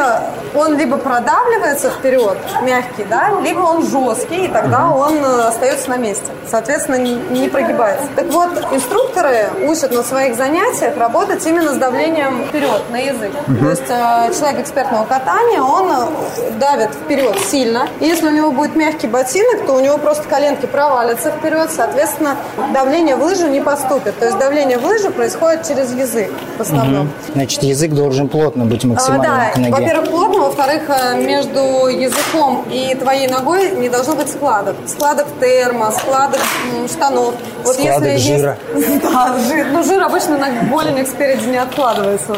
[0.53, 5.97] он либо продавливается вперед, мягкий, да, либо он жесткий, и тогда он э, остается на
[5.97, 6.25] месте.
[6.49, 8.05] Соответственно, не не прогибается.
[8.15, 13.31] Так вот, инструкторы учат на своих занятиях работать именно с давлением вперед на язык.
[13.47, 17.87] То есть э, человек экспертного катания, он э, давит вперед сильно.
[17.99, 22.35] И если у него будет мягкий ботинок, то у него просто коленки провалятся вперед, соответственно,
[22.73, 24.17] давление в лыжу не поступит.
[24.19, 27.09] То есть давление в лыжу происходит через язык в основном.
[27.33, 29.71] Значит, язык должен плотно быть А, максимально да, к ноге.
[29.71, 34.75] во-первых, плотно, во-вторых, э, между языком и твоей ногой не должно быть складок.
[34.87, 36.41] Складок термо, складок
[36.87, 37.35] штанов.
[37.63, 38.57] Вот Складок если жира.
[38.75, 39.01] Есть...
[39.11, 39.67] Да, жир.
[39.71, 40.49] Ну, жир обычно на
[40.83, 42.35] голенях спереди не откладывается.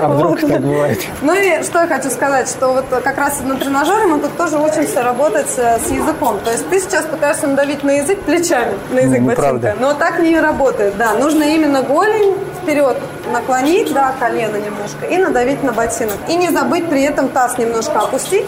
[0.00, 0.98] А вдруг так бывает?
[1.22, 4.58] Ну и что я хочу сказать, что вот как раз на тренажере мы тут тоже
[4.58, 6.38] учимся работать э, с языком.
[6.44, 9.74] То есть ты сейчас пытаешься надавить на язык плечами, на язык Ну, ботинка.
[9.78, 11.14] Но так не работает, да.
[11.14, 12.34] Нужно именно голень
[12.66, 12.96] вперед
[13.32, 16.16] наклонить, да, колено немножко, и надавить на ботинок.
[16.28, 18.46] И не забыть при этом таз немножко опустить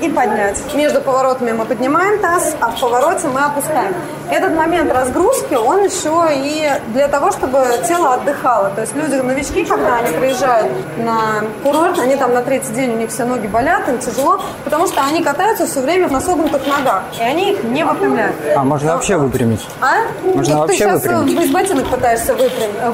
[0.00, 0.62] и поднять.
[0.74, 3.94] Между поворотами мы поднимаем таз, а в повороте мы опускаем.
[4.30, 8.70] Этот момент разгрузки, он еще и для того, чтобы тело отдыхало.
[8.74, 12.96] То есть люди, новички, когда они приезжают на курорт, они там на третий день, у
[12.96, 17.02] них все ноги болят, им тяжело, потому что они катаются все время на согнутых ногах,
[17.18, 18.36] и они их не выпрямляют.
[18.54, 19.66] А можно вообще выпрямить?
[19.80, 19.94] А?
[20.22, 21.40] Можно Ну, вообще ты сейчас выпрямить?
[21.40, 22.90] без ботинок пытаешься выпрям- э,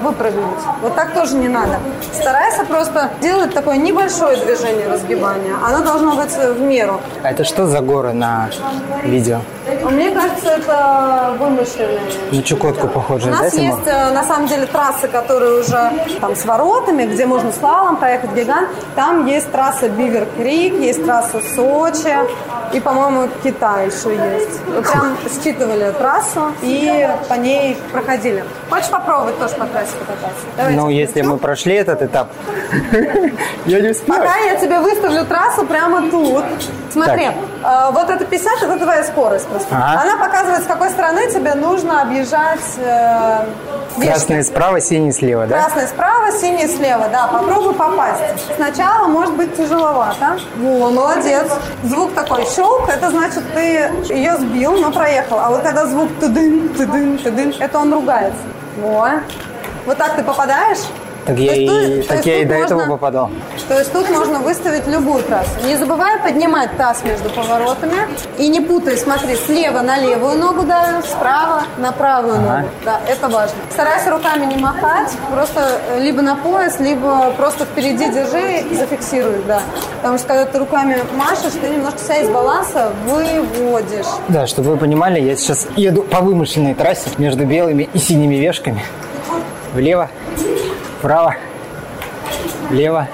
[0.54, 0.82] выпрыгнуть.
[0.82, 1.78] Вот так тоже не надо.
[2.12, 5.54] Старайся просто делать такое небольшое движение разгибания.
[5.64, 7.00] Оно должно быть в меру.
[7.22, 8.48] А это что за горы на
[9.02, 9.40] видео?
[9.90, 12.00] Мне кажется, это вымышленные.
[12.32, 13.78] На Чукотку похоже, У да, нас Тимур?
[13.78, 18.32] есть, э, на самом деле, трассы, которые уже там с воротами, где можно слалом проехать
[18.34, 18.68] гигант.
[18.94, 22.14] Там есть трасса Бивер Крик, есть трасса Сочи
[22.72, 24.60] и, по-моему, Китай еще есть.
[24.66, 28.44] Вот прям считывали трассу и по ней проходили.
[28.68, 30.44] Хочешь попробовать тоже по трассе покататься?
[30.56, 32.28] Давай Ну, если мы прошли этот этап,
[33.66, 34.18] я не успею.
[34.18, 36.44] Пока я тебе выставлю трассу прямо тут.
[36.92, 37.28] Смотри,
[37.92, 39.74] вот это 50, это твоя скорость просто.
[39.74, 40.02] Ага.
[40.02, 43.46] Она показывает, с какой стороны тебе нужно объезжать э,
[43.96, 44.10] вешки.
[44.10, 45.62] Красный справа, синий слева, да?
[45.62, 48.20] Красный справа, синий слева, да, попробуй попасть.
[48.56, 50.38] Сначала может быть тяжеловато.
[50.56, 51.50] Во, молодец.
[51.84, 55.38] Звук такой щелк, это значит ты ее сбил, но проехал.
[55.38, 58.40] А вот когда звук тыдын, тыдын, тыдын, это он ругается.
[58.76, 59.08] Во.
[59.86, 60.80] Вот так ты попадаешь?
[61.26, 61.66] Так я и,
[62.00, 63.30] тут- так я и до этого можно- попадал.
[63.68, 65.50] То есть тут можно выставить любую трассу.
[65.66, 67.94] Не забывай поднимать таз между поворотами.
[68.38, 72.56] И не путай, смотри, слева на левую ногу давим, справа на правую Ага.
[72.58, 72.68] ногу.
[72.84, 73.56] Да, это важно.
[73.72, 79.42] Старайся руками не махать, просто э, либо на пояс, либо просто впереди держи и зафиксируй,
[79.46, 79.62] да.
[80.02, 84.06] Потому что когда ты руками машешь, ты немножко себя из баланса выводишь.
[84.28, 88.82] Да, чтобы вы понимали, я сейчас еду по вымышленной трассе между белыми и синими вешками.
[89.72, 90.08] Влево,
[91.04, 91.34] вправо,
[92.70, 93.06] влево.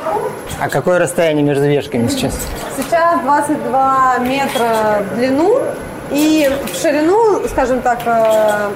[0.60, 2.38] А какое расстояние между вешками сейчас?
[2.76, 5.58] Сейчас 22 метра в длину
[6.12, 8.70] и в ширину, скажем так, э,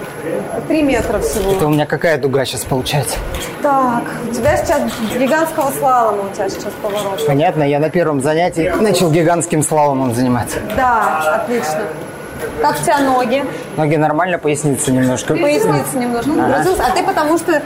[0.66, 1.52] 3 метра всего.
[1.52, 3.16] Это у меня какая дуга сейчас получается?
[3.62, 4.82] Так, у тебя сейчас
[5.16, 7.24] гигантского слалома у тебя сейчас поворот.
[7.24, 10.58] Понятно, я на первом занятии начал гигантским слаломом заниматься.
[10.76, 11.82] Да, отлично.
[12.62, 13.44] Как у тебя ноги?
[13.76, 15.34] Ноги нормально, поясница немножко.
[15.34, 16.80] Поясница немножко нагрузилась.
[16.80, 17.60] А ты потому что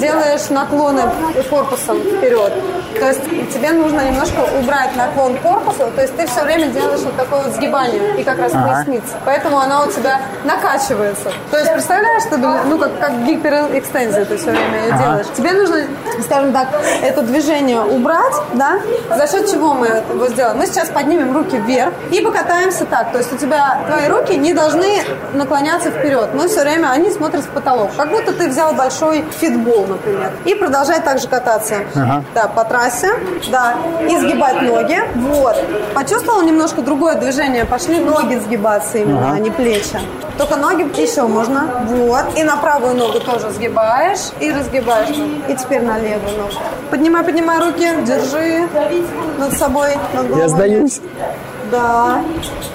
[0.00, 1.02] делаешь наклоны
[1.50, 2.52] корпусом вперед.
[2.98, 5.90] То есть тебе нужно немножко убрать наклон корпуса.
[5.94, 8.68] То есть ты все время делаешь вот такое вот сгибание и как раз Ага.
[8.84, 9.14] поясница.
[9.24, 11.30] Поэтому она у тебя накачивается.
[11.50, 15.26] То есть представляешь, что, ну как, как гиперэкстензия ты все время ее делаешь.
[15.36, 15.76] Тебе нужно,
[16.24, 16.68] скажем так,
[17.02, 18.78] это движение убрать, да?
[19.16, 20.58] За счет чего мы его сделаем?
[20.58, 23.10] Мы сейчас поднимем руки вверх и покатаемся так.
[23.12, 25.02] То есть у тебя твои руки не должны
[25.34, 26.30] наклоняться вперед.
[26.34, 27.90] Мы все время, они смотрят в потолок.
[27.96, 30.32] Как будто ты взял большой фитбол, например.
[30.44, 31.76] И продолжай так же кататься.
[31.94, 32.24] Ага.
[32.34, 33.10] Да, по трассе.
[33.50, 33.74] Да.
[34.08, 34.98] И сгибать ноги.
[35.16, 35.56] Вот.
[35.94, 37.64] Почувствовал немножко другое движение.
[37.64, 39.36] Пошли ноги сгибаться именно, Ага.
[39.36, 39.98] а не плечи.
[40.38, 41.84] Только ноги еще можно.
[41.86, 42.24] Вот.
[42.36, 45.16] И на правую ногу тоже сгибаешь и разгибаешь.
[45.48, 46.52] И теперь на левую ногу.
[46.90, 48.68] Поднимай, поднимай руки, держи
[49.38, 50.42] над собой, над головой.
[50.42, 51.00] Я сдаюсь.
[51.72, 52.22] Да.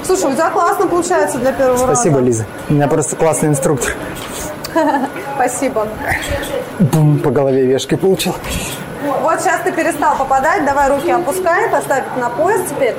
[0.04, 2.26] Слушай, у тебя классно получается для первого Спасибо, раза.
[2.26, 2.46] Лиза.
[2.68, 3.94] У меня просто классный инструктор.
[5.36, 5.88] Спасибо.
[6.80, 8.34] Бум, по голове вешкой получил.
[9.22, 12.96] Вот сейчас ты перестал попадать, давай руки опускай, поставь их на пояс теперь.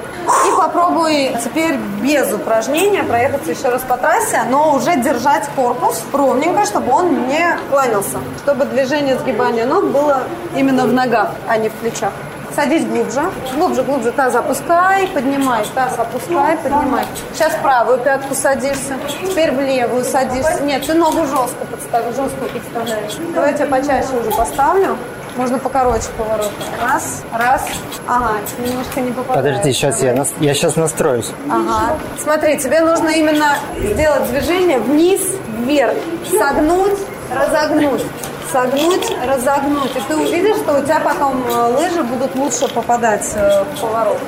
[0.46, 6.64] И попробуй теперь без упражнения проехаться еще раз по трассе, но уже держать корпус ровненько,
[6.64, 8.18] чтобы он не кланялся.
[8.44, 10.22] Чтобы движение сгибания ног было
[10.56, 12.12] именно в ногах, а не в плечах.
[12.58, 13.22] Садись глубже,
[13.54, 17.04] глубже, глубже, таз опускай, поднимай, таз опускай, поднимай.
[17.32, 20.64] Сейчас правую пятку садишься, теперь в левую садишься.
[20.64, 23.12] Нет, ты ногу жестко подставишь, жестко подставляешь.
[23.32, 24.96] Давай я тебя почаще уже поставлю.
[25.36, 26.50] Можно покороче поворот.
[26.82, 27.64] Раз, раз.
[28.08, 29.46] Ага, немножко не попадаешь.
[29.58, 31.30] Подожди, сейчас я, нас- я сейчас настроюсь.
[31.48, 31.96] Ага.
[32.20, 35.20] Смотри, тебе нужно именно сделать движение вниз,
[35.60, 35.94] вверх.
[36.36, 36.98] Согнуть,
[37.32, 38.02] разогнуть.
[38.52, 39.94] Согнуть, разогнуть.
[39.96, 44.18] И ты увидишь, что у тебя потом э, лыжи будут лучше попадать э, в поворот.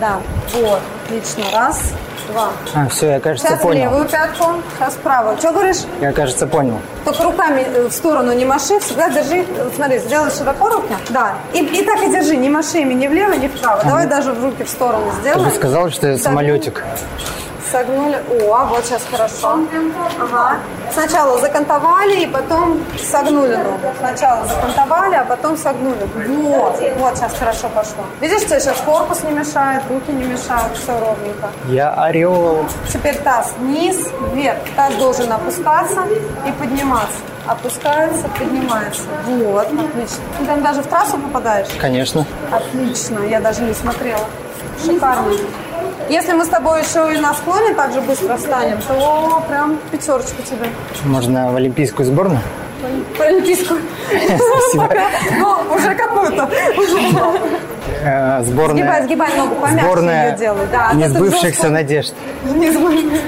[0.00, 0.18] Да,
[0.54, 0.80] вот.
[1.06, 1.44] Отлично.
[1.52, 1.92] Раз,
[2.30, 2.48] два.
[2.74, 3.82] А, все, я, кажется, Сейчас в понял.
[3.84, 4.44] левую пятку,
[4.78, 5.36] сейчас правую.
[5.38, 5.78] Что говоришь?
[6.00, 6.78] Я, кажется, понял.
[7.04, 9.44] Только руками э, в сторону не маши, всегда держи,
[9.76, 13.32] смотри, сделай широко руки, да, и, и так и держи, не маши ими ни влево,
[13.32, 13.82] ни вправо.
[13.84, 15.50] Давай даже в руки в сторону Ты сделай.
[15.50, 16.82] же сказал, что я Согни- самолетик.
[17.70, 18.22] Согнули.
[18.46, 19.58] О, вот сейчас хорошо.
[20.20, 20.58] Ага.
[20.92, 23.92] Сначала закантовали и потом согнули ногу.
[23.98, 26.08] Сначала закантовали, а потом согнули.
[26.28, 28.04] Вот, вот сейчас хорошо пошло.
[28.20, 31.50] Видишь, тебе сейчас корпус не мешает, руки не мешают, все ровненько.
[31.68, 32.66] Я орел.
[32.92, 34.58] Теперь таз вниз, вверх.
[34.76, 36.02] Таз должен опускаться
[36.46, 37.18] и подниматься.
[37.46, 39.02] Опускается, поднимается.
[39.26, 40.22] Вот, отлично.
[40.38, 41.68] Ты там даже в трассу попадаешь?
[41.78, 42.24] Конечно.
[42.50, 44.24] Отлично, я даже не смотрела.
[44.82, 45.32] Шикарно.
[46.08, 50.42] Если мы с тобой еще и на склоне так же быстро встанем, то прям пятерочку
[50.42, 50.68] тебе.
[51.04, 52.40] Можно в олимпийскую сборную?
[53.16, 53.80] По олимпийскую.
[54.08, 54.88] Спасибо.
[55.38, 56.50] Ну, уже какую-то.
[58.02, 58.82] Э, сборная.
[58.82, 60.66] Сгибай, сгибай ногу, помягче ее делай.
[60.70, 61.70] Да, а несбывшихся жестко.
[61.70, 62.14] надежд.
[62.44, 63.20] Не сбы-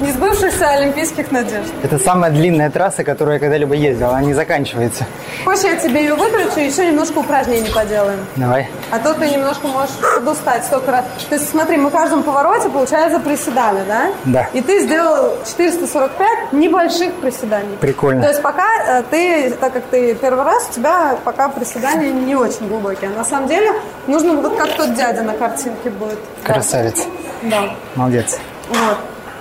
[0.00, 1.72] не сбывшихся олимпийских надежд.
[1.82, 4.10] Это самая длинная трасса, которую я когда-либо ездил.
[4.10, 5.06] Она не заканчивается.
[5.44, 8.20] Хочешь, я тебе ее выключу, еще немножко упражнений поделаем.
[8.36, 8.68] Давай.
[8.90, 11.04] А то ты немножко можешь подустать столько раз.
[11.28, 14.06] Ты смотри, мы в каждом повороте, получается, приседали, да?
[14.24, 14.48] Да.
[14.52, 17.76] И ты сделал 445 небольших приседаний.
[17.80, 18.22] Прикольно.
[18.22, 22.34] То есть пока э, ты, так как ты первый раз, у тебя пока приседания не
[22.34, 23.10] очень глубокие.
[23.10, 23.72] На самом деле
[24.06, 26.18] нужно вот как тот дядя на картинке будет.
[26.44, 27.06] Красавец.
[27.42, 27.70] Да.
[27.94, 28.38] Молодец.
[28.68, 28.98] Вот.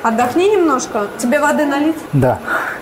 [0.08, 1.08] Отдохни немножко.
[1.18, 1.98] Тебе воды налить?
[2.14, 2.40] Да.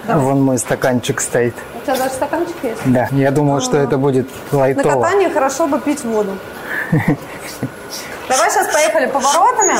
[0.07, 0.23] Давай.
[0.23, 1.55] Вон мой стаканчик стоит.
[1.81, 2.81] У тебя даже стаканчик есть?
[2.85, 3.07] Да.
[3.11, 5.01] Я думал, что это будет На лайтово.
[5.01, 6.37] катании хорошо бы пить воду.
[8.29, 9.73] Давай сейчас поехали поворотами.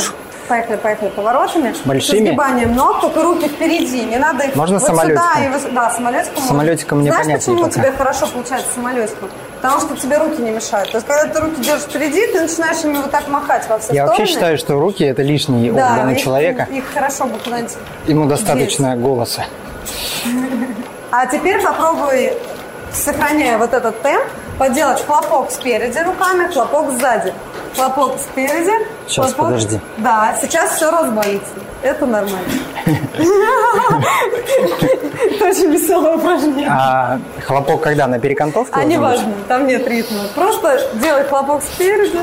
[0.48, 1.76] Поехали, поехали поворотами.
[1.86, 2.18] Большими?
[2.20, 4.06] С изгибанием ног, только руки впереди.
[4.06, 5.28] Не надо их Можно вот самолетиком?
[5.34, 5.46] сюда.
[5.46, 6.34] И вот, да, самолетиком.
[6.36, 6.48] можно.
[6.48, 7.82] Самолетиком мне Знаешь, понятнее почему пока.
[7.82, 9.30] тебе хорошо получается самолетиком?
[9.66, 10.92] Потому что тебе руки не мешают.
[10.92, 13.94] То есть, когда ты руки держишь впереди, ты начинаешь ими вот так махать во все
[13.94, 14.08] Я стороны.
[14.20, 16.68] вообще считаю, что руки это лишний да, орган у их- человека.
[16.72, 17.74] Их хорошо бы куда-нибудь
[18.08, 19.46] Ему достаточно голоса.
[21.12, 22.34] А теперь попробуй,
[22.94, 24.24] сохраняя вот этот темп,
[24.60, 27.34] поделать хлопок спереди руками, хлопок сзади.
[27.76, 28.72] Хлопок спереди.
[29.08, 29.80] Сейчас, хлопок- подожди.
[29.98, 31.50] Да, сейчас все разбавится.
[31.82, 32.40] Это нормально.
[32.86, 33.00] Это
[35.50, 36.68] очень веселое упражнение.
[36.70, 38.08] А хлопок когда?
[38.08, 38.74] На перекантовке?
[38.74, 40.24] А не важно, там нет ритма.
[40.36, 42.20] Просто делай хлопок спереди.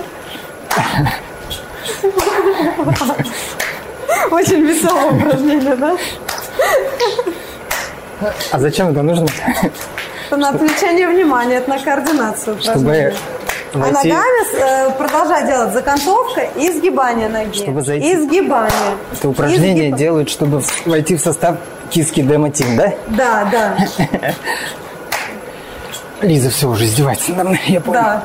[4.31, 5.96] Очень веселое упражнение, да?
[8.53, 9.27] А зачем это нужно?
[10.29, 13.12] Это на отвлечение внимания, это на координацию Чтобы
[13.74, 14.08] А войти...
[14.08, 17.56] ногами э, продолжай делать закантовка и сгибание ноги.
[17.56, 18.96] Чтобы зайти- И сгибание.
[19.12, 21.56] Это упражнение И сгиб- делают, чтобы войти в состав
[21.90, 22.92] киски Демо Тим, да?
[23.08, 23.76] Да, да,
[26.22, 28.00] Лиза все уже издевается надо мной, я понял.
[28.00, 28.22] да.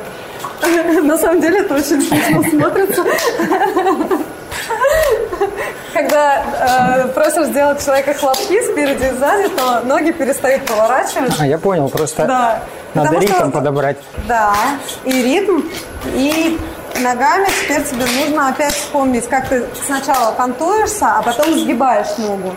[1.04, 3.04] На самом деле это очень смешно смотрится.
[5.94, 6.44] когда
[7.04, 11.42] э, просишь сделать человека хлопки спереди и сзади, то ноги перестают поворачиваться.
[11.42, 12.60] А, я понял, просто Да.
[12.94, 13.98] надо Потому ритм что- подобрать.
[14.28, 14.54] Да,
[15.06, 15.62] и ритм,
[16.14, 16.60] и
[17.00, 22.54] ногами теперь тебе нужно опять вспомнить, как ты сначала кантуешься, а потом сгибаешь ногу.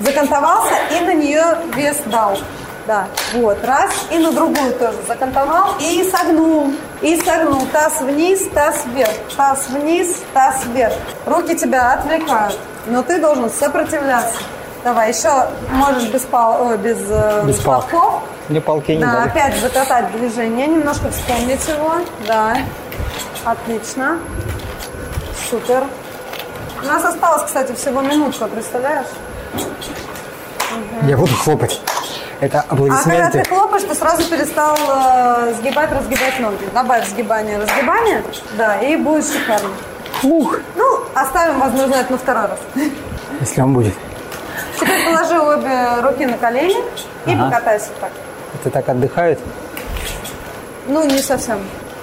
[0.00, 2.38] Закантовался и на нее вес дал.
[2.86, 8.84] Да, вот, раз, и на другую тоже закантовал, и согнул, и согнул, таз вниз, таз
[8.86, 10.94] вверх, таз вниз, таз вверх.
[11.26, 14.38] Руки тебя отвлекают, но ты должен сопротивляться.
[14.84, 17.88] Давай, еще можешь без, пал, ой, без, э, Без палок.
[17.90, 18.22] хлопков.
[18.48, 19.28] Мне палки не Да, дали.
[19.28, 21.92] опять закатать движение, немножко вспомнить его.
[22.28, 22.56] Да,
[23.44, 24.18] отлично.
[25.50, 25.84] Супер.
[26.82, 29.06] У нас осталось, кстати, всего минутка, представляешь?
[31.02, 31.80] Я буду хлопать.
[32.40, 33.42] Это А когда аплодисменты.
[33.42, 36.68] ты хлопаешь, ты сразу перестал э, сгибать, разгибать ноги.
[36.74, 38.22] Добавь сгибание, разгибание,
[38.58, 39.70] да, и будет шикарно.
[40.22, 42.58] Ух, Ну, оставим, возможно, это на второй раз.
[43.40, 43.94] если он будет.
[44.78, 46.76] Теперь положи обе руки на колени
[47.26, 47.44] и Ага.
[47.46, 48.10] покатайся так.
[48.60, 49.38] Это так отдыхают.
[50.88, 51.58] Ну, не совсем.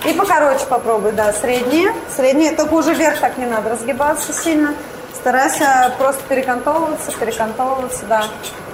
[0.05, 1.93] И покороче попробуй, да, средние.
[2.15, 4.73] Средние, только уже вверх так не надо разгибаться сильно.
[5.15, 8.23] Старайся просто перекантовываться, перекантовываться, да.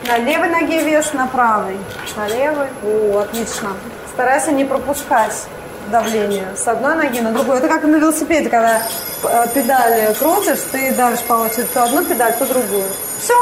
[0.10, 1.78] На левой ноге вес, на правой.
[2.18, 2.66] На левой.
[2.84, 3.70] О, отлично.
[4.12, 5.46] Старайся не пропускать
[5.92, 7.60] давление с одной ноги на другую.
[7.60, 8.82] Это как на велосипеде, когда
[9.24, 12.86] э, педали крутишь, ты давишь по очереди то одну педаль, то другую.
[13.22, 13.36] Все.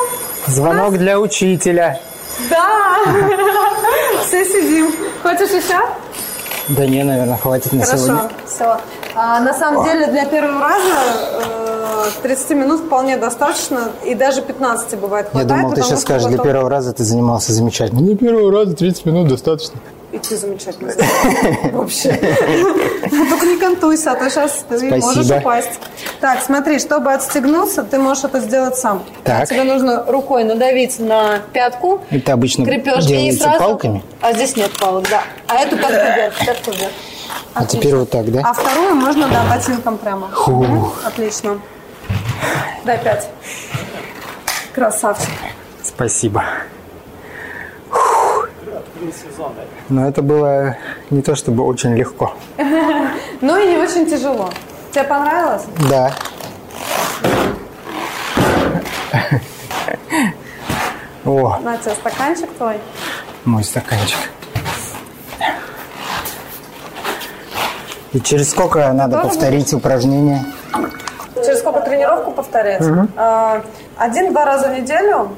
[0.48, 2.02] Звонок для учителя.
[2.50, 2.98] Да!
[4.28, 4.92] Все сидим.
[5.24, 5.80] Хочешь еще?
[6.68, 8.30] Да не, наверное, хватит на Хорошо, сегодня.
[8.46, 8.78] все.
[9.20, 10.94] А, на самом деле для первого раза
[11.42, 15.62] э, 30 минут вполне достаточно, и даже 15 бывает Я хватает.
[15.62, 18.02] думал, ты сейчас скажешь, для потом- первого раза ты занимался замечательно.
[18.02, 19.80] Для первого раза 30 минут достаточно.
[20.12, 20.94] И ты замечательно.
[21.74, 22.14] Вообще.
[23.30, 24.98] Только не контуйся, а то сейчас ты Спасибо.
[25.06, 25.80] можешь упасть.
[26.22, 29.04] Так, смотри, чтобы отстегнуться, ты можешь это сделать сам.
[29.24, 29.50] Так.
[29.50, 33.60] Тебе нужно рукой надавить на пятку, Это обычно крепеж и делается сразу...
[33.60, 34.04] палками.
[34.22, 35.24] А здесь нет палок, да.
[35.48, 36.92] А эту пятку вверх, пятку вверх.
[37.54, 38.42] А теперь вот так, да?
[38.44, 40.28] А вторую можно, да, ботинком прямо.
[40.30, 40.92] Фу.
[41.06, 41.60] Отлично.
[42.86, 43.30] Дай пять.
[44.74, 45.30] Красавчик.
[45.84, 46.44] Спасибо.
[49.90, 50.76] Но это было
[51.10, 52.34] не то чтобы очень легко.
[53.40, 54.50] Ну и не очень тяжело.
[54.92, 55.62] Тебе понравилось?
[55.90, 56.12] Да.
[61.26, 62.80] О, На тебе стаканчик твой.
[63.46, 64.18] мой стаканчик.
[68.14, 70.44] И через сколько надо Тоже повторить упражнение?
[71.36, 72.82] Через сколько тренировку повторять?
[73.16, 73.62] А,
[73.98, 75.30] Один-два раза в неделю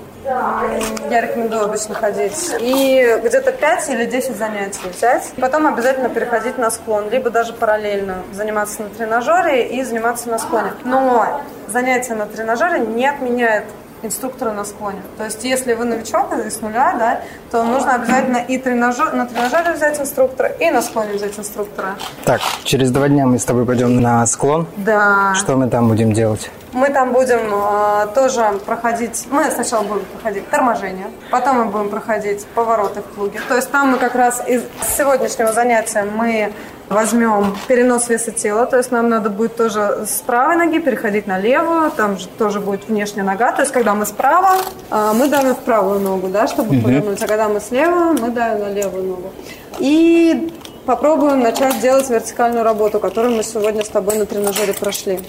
[1.09, 2.51] я рекомендую обычно ходить.
[2.59, 5.31] И где-то 5 или 10 занятий взять.
[5.39, 7.09] Потом обязательно переходить на склон.
[7.09, 10.73] Либо даже параллельно заниматься на тренажере и заниматься на склоне.
[10.83, 13.65] Но занятие на тренажере не отменяет
[14.03, 15.01] инструктора на склоне.
[15.17, 19.25] То есть, если вы новичок и с нуля, да, то нужно обязательно и тренажер, на
[19.25, 21.95] тренажере взять инструктора, и на склоне взять инструктора.
[22.25, 24.67] Так, через два дня мы с тобой пойдем на склон.
[24.77, 25.33] Да.
[25.35, 26.49] Что мы там будем делать?
[26.71, 32.45] Мы там будем э, тоже проходить, мы сначала будем проходить торможение, потом мы будем проходить
[32.53, 33.39] повороты в плуге.
[33.47, 34.63] То есть там мы как раз из
[34.97, 36.53] сегодняшнего занятия мы
[36.89, 41.39] возьмем перенос веса тела, то есть нам надо будет тоже с правой ноги переходить на
[41.39, 44.57] левую, там же тоже будет внешняя нога, то есть когда мы справа,
[44.91, 48.59] э, мы давим в правую ногу, да, чтобы повернуть, а когда мы слева, мы давим
[48.59, 49.31] на левую ногу.
[49.79, 50.53] И
[50.85, 55.19] попробуем начать делать вертикальную работу, которую мы сегодня с тобой на тренажере прошли.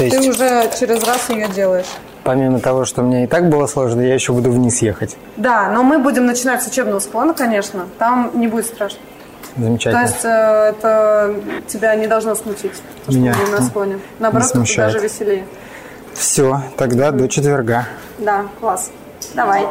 [0.00, 1.84] То есть, Ты уже через раз ее делаешь.
[2.24, 5.16] помимо того, что мне и так было сложно, я еще буду вниз ехать.
[5.36, 7.86] Да, но мы будем начинать с учебного склона, конечно.
[7.98, 8.98] Там не будет страшно.
[9.56, 10.00] То Замечательно.
[10.02, 11.34] есть э, это
[11.66, 12.72] тебя не должно смутить,
[13.04, 13.98] то, что Меня мы на склоне.
[14.20, 14.92] Наоборот, смущает.
[14.94, 15.44] даже веселее.
[16.14, 17.86] Все, тогда до четверга.
[18.18, 18.90] Да, класс.
[19.34, 19.66] Давай.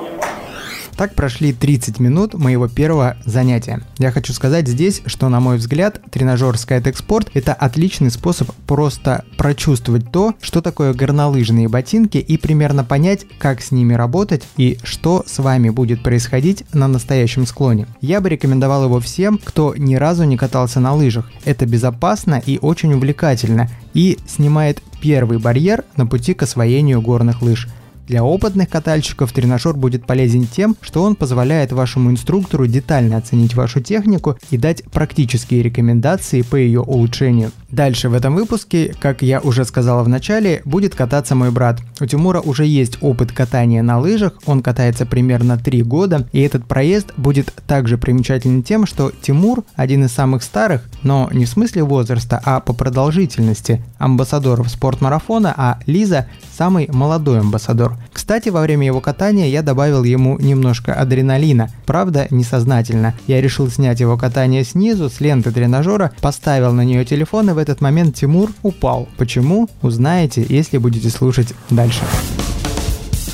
[1.00, 3.80] Так прошли 30 минут моего первого занятия.
[4.00, 9.24] Я хочу сказать здесь, что на мой взгляд тренажер SkyTech Sport это отличный способ просто
[9.38, 15.24] прочувствовать то, что такое горнолыжные ботинки и примерно понять, как с ними работать и что
[15.26, 17.88] с вами будет происходить на настоящем склоне.
[18.02, 21.32] Я бы рекомендовал его всем, кто ни разу не катался на лыжах.
[21.46, 27.70] Это безопасно и очень увлекательно и снимает первый барьер на пути к освоению горных лыж.
[28.10, 33.82] Для опытных катальщиков тренажер будет полезен тем, что он позволяет вашему инструктору детально оценить вашу
[33.82, 37.52] технику и дать практические рекомендации по ее улучшению.
[37.72, 41.80] Дальше в этом выпуске, как я уже сказала в начале, будет кататься мой брат.
[42.00, 46.66] У Тимура уже есть опыт катания на лыжах, он катается примерно 3 года, и этот
[46.66, 51.84] проезд будет также примечателен тем, что Тимур один из самых старых, но не в смысле
[51.84, 57.98] возраста, а по продолжительности амбассадоров спортмарафона, а Лиза самый молодой амбассадор.
[58.12, 63.14] Кстати, во время его катания я добавил ему немножко адреналина, правда несознательно.
[63.28, 67.62] Я решил снять его катание снизу, с ленты тренажера, поставил на нее телефон и в
[67.62, 69.10] этот момент Тимур упал.
[69.18, 69.68] Почему?
[69.82, 72.06] Узнаете, если будете слушать дальше.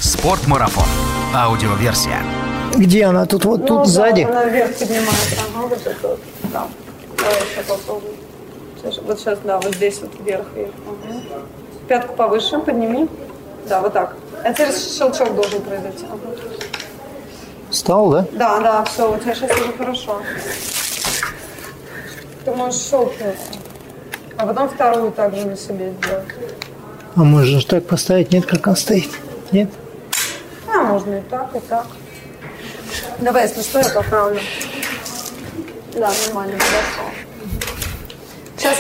[0.01, 0.87] Спортмарафон.
[1.31, 2.23] Аудиоверсия.
[2.75, 3.27] Где она?
[3.27, 4.23] Тут вот, тут ну, сзади?
[4.23, 5.35] Да, она вверх поднимается.
[5.55, 6.19] Ага, вот это вот.
[6.51, 6.67] Да.
[7.17, 8.15] Давай еще попробуем.
[8.81, 10.47] Сейчас, вот сейчас, да, вот здесь вот вверх.
[10.55, 11.41] Ага.
[11.87, 13.07] Пятку повыше, подними.
[13.69, 14.15] Да, вот так.
[14.43, 16.05] А теперь щелчок должен произойти.
[17.69, 18.25] Встал, да?
[18.31, 20.19] Да, да, все, у тебя сейчас уже хорошо.
[22.43, 23.35] Ты можешь щелкнуть.
[24.37, 26.27] А потом вторую также на себе сделать.
[27.15, 28.31] А можно же так поставить?
[28.31, 29.09] Нет, как он стоит?
[29.51, 29.69] Нет?
[30.67, 31.87] А, можно и так, и так.
[33.19, 34.39] Давай, если что, я поправлю.
[35.93, 37.09] Да, нормально, хорошо.
[38.57, 38.77] Сейчас,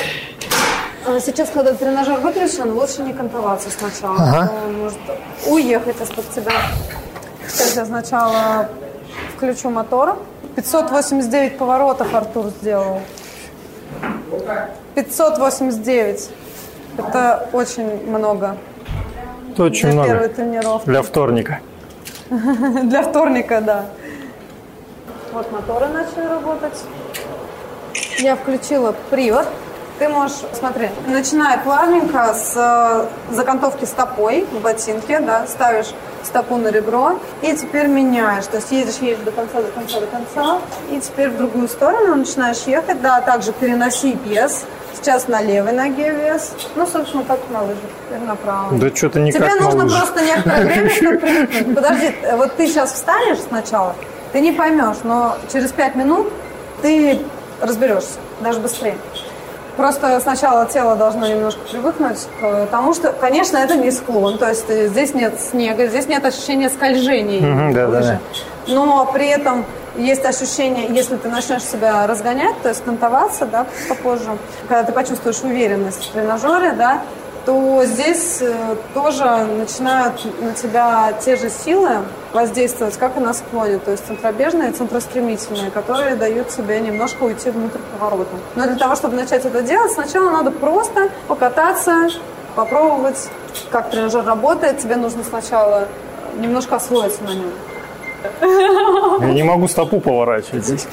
[1.07, 4.17] а, сейчас, когда тренажер выключен, лучше не кантоваться сначала.
[4.17, 4.51] Ага.
[4.65, 4.99] Он может
[5.47, 6.51] уехать из-под тебя.
[7.47, 8.69] Сейчас я сначала
[9.37, 10.17] включу мотор.
[10.57, 13.01] 589 поворотов Артур сделал.
[14.95, 16.29] 589.
[16.97, 18.57] Это очень много.
[19.51, 20.09] Это очень Для много.
[20.09, 20.85] первой тренировки.
[20.85, 21.59] Для вторника.
[22.29, 23.85] Для вторника, да.
[25.33, 26.81] Вот моторы начали работать.
[28.19, 29.45] Я включила привод.
[29.99, 35.93] Ты можешь, смотри, начиная плавненько с э, закантовки стопой в ботинке, да, ставишь
[36.25, 38.45] стопу на ребро и теперь меняешь.
[38.47, 40.59] То есть едешь, едешь до конца, до конца, до конца,
[40.91, 44.65] и теперь в другую сторону начинаешь ехать, да, также переноси вес.
[44.95, 46.53] Сейчас на левой ноге вес.
[46.75, 48.77] Ну, собственно, как на лыжах, теперь направо.
[48.77, 49.99] Да что-то не Тебе на нужно лыжах.
[50.13, 51.75] просто некоторое время, привыкнуть.
[51.75, 53.93] Подожди, вот ты сейчас встанешь сначала,
[54.31, 56.31] ты не поймешь, но через пять минут
[56.81, 57.19] ты
[57.61, 58.95] разберешься, даже быстрее.
[59.77, 64.69] Просто сначала тело должно немножко привыкнуть к тому, что, конечно, это не склон, то есть
[64.69, 67.41] здесь нет снега, здесь нет ощущения скольжения.
[67.41, 68.19] Мгм, да, да, лыжи.
[68.67, 69.65] Но при этом
[69.97, 75.41] есть ощущение, если ты начнешь себя разгонять, то есть кантоваться, да, попозже, когда ты почувствуешь
[75.43, 77.01] уверенность в тренажере, да,
[77.45, 81.99] то здесь э, тоже начинают на тебя те же силы
[82.35, 87.49] воздействовать, как и на склоне, то есть центробежные и центростремительные, которые дают тебе немножко уйти
[87.49, 88.35] внутрь поворота.
[88.55, 92.09] Но для того, чтобы начать это делать, сначала надо просто покататься,
[92.55, 93.29] попробовать,
[93.71, 94.79] как тренажер работает.
[94.79, 95.87] Тебе нужно сначала
[96.37, 97.51] немножко освоиться на нем.
[99.21, 100.87] Я не могу стопу поворачивать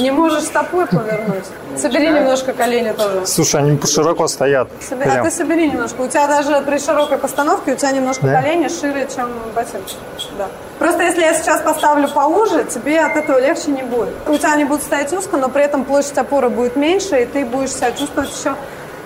[0.00, 1.44] не можешь стопой повернуть.
[1.76, 3.26] Собери немножко колени тоже.
[3.26, 4.68] Слушай, они широко стоят.
[4.88, 6.00] Собери- а ты собери немножко.
[6.02, 8.40] У тебя даже при широкой постановке у тебя немножко Да?
[8.40, 9.94] колени шире, чем ботинки.
[10.38, 10.46] Да.
[10.78, 14.14] Просто если я сейчас поставлю поуже, тебе от этого легче не будет.
[14.28, 17.44] У тебя они будут стоять узко, но при этом площадь опоры будет меньше, и ты
[17.44, 18.54] будешь себя чувствовать еще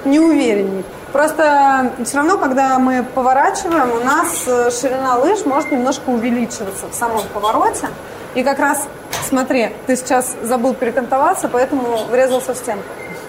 [0.04, 0.84] неувереннее.
[1.12, 6.94] Просто все равно, когда мы поворачиваем, у нас э, ширина лыж может немножко увеличиваться в
[6.94, 7.88] самом повороте.
[8.34, 8.86] И как раз,
[9.28, 12.84] смотри, ты сейчас забыл перекантоваться, поэтому врезался в стенку.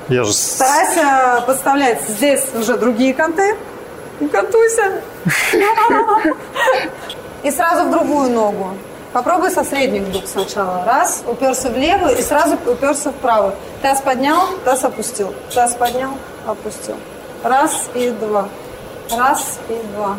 [0.10, 0.34] Я же...
[0.34, 3.56] Старайся подставлять здесь уже другие канты.
[4.32, 5.02] Кантуйся.
[7.44, 8.72] И сразу в другую ногу.
[9.14, 10.86] Попробуй со средних дуг сначала.
[10.86, 13.54] Раз, уперся в левую и сразу уперся в правую.
[13.82, 15.34] Таз поднял, таз опустил.
[15.54, 16.12] Таз поднял,
[16.46, 16.96] опустил.
[17.44, 18.48] Раз и два.
[19.18, 20.18] Раз и два.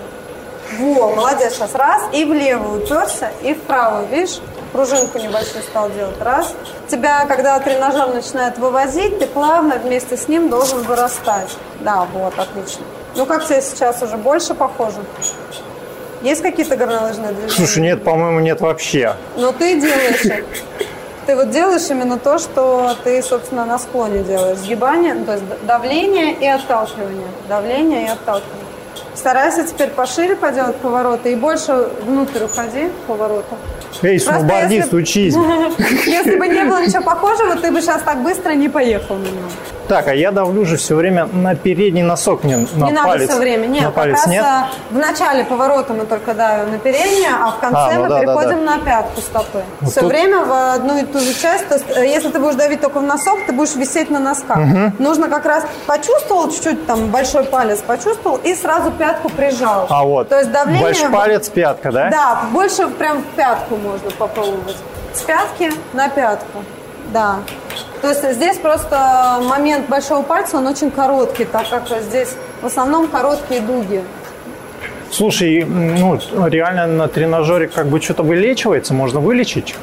[0.78, 1.54] Во, молодец.
[1.54, 4.08] Сейчас раз и в левую уперся, и в правую.
[4.08, 4.40] Видишь,
[4.72, 6.20] пружинку небольшую стал делать.
[6.20, 6.54] Раз.
[6.88, 11.56] Тебя, когда тренажер начинает вывозить, ты плавно вместе с ним должен вырастать.
[11.80, 12.84] Да, вот, отлично.
[13.14, 14.98] Ну, как тебе сейчас уже больше похоже?
[16.22, 17.54] Есть какие-то горнолыжные движения?
[17.54, 19.16] Слушай, нет, по-моему, нет вообще.
[19.36, 20.44] Но ты делаешь.
[21.26, 24.58] Ты вот делаешь именно то, что ты, собственно, на склоне делаешь.
[24.58, 27.28] Сгибание, ну, то есть давление и отталкивание.
[27.48, 28.61] Давление и отталкивание.
[29.14, 33.56] Старайся теперь пошире поделать повороты и больше внутрь уходи поворота.
[34.00, 35.34] Эй, сноубордист, если- учись.
[36.06, 39.48] Если бы не было ничего похожего, ты бы сейчас так быстро не поехал на него.
[39.88, 43.30] Так, а я давлю же все время на передний носок, не на не надо палец.
[43.30, 43.66] все время.
[43.66, 44.44] Нет, на как палец раз нет?
[44.44, 48.08] а, в начале поворота мы только давим на переднее, а в конце А, ну мы
[48.08, 49.62] да, да, переходим на пятку стопы.
[49.80, 51.68] Вот все тут- время в одну и ту же часть.
[51.68, 54.58] То есть, э, если ты будешь давить только в носок, ты будешь висеть на носках.
[54.98, 59.86] Нужно как раз почувствовал чуть-чуть там большой палец, почувствовал и сразу пятку прижал.
[59.90, 60.82] А вот, То есть давление...
[60.82, 62.10] большой палец, пятка, да?
[62.10, 64.76] Да, больше прям в пятку можно попробовать.
[65.14, 66.64] С пятки на пятку.
[67.12, 67.40] Да.
[68.00, 73.08] То есть здесь просто момент большого пальца, он очень короткий, так как здесь в основном
[73.08, 74.02] короткие дуги.
[75.10, 79.76] Слушай, ну, реально на тренажере как бы что-то вылечивается, можно вылечить?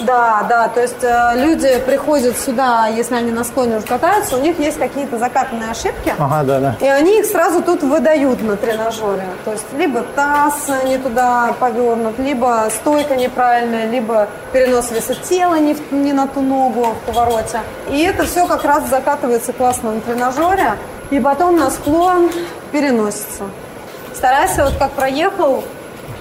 [0.00, 4.40] Да, да, то есть э, люди приходят сюда, если они на склоне уже катаются, у
[4.40, 6.74] них есть какие-то закатанные ошибки, Ага, да, да.
[6.80, 9.26] и они их сразу тут выдают на тренажере.
[9.44, 15.74] То есть либо таз не туда повернут, либо стойка неправильная, либо перенос веса тела не,
[15.74, 17.60] в- не на ту ногу в повороте.
[17.90, 20.74] И это все как раз закатывается классно на тренажере,
[21.10, 22.30] и потом на склон
[22.70, 23.44] переносится.
[24.14, 25.64] Старайся, вот как проехал,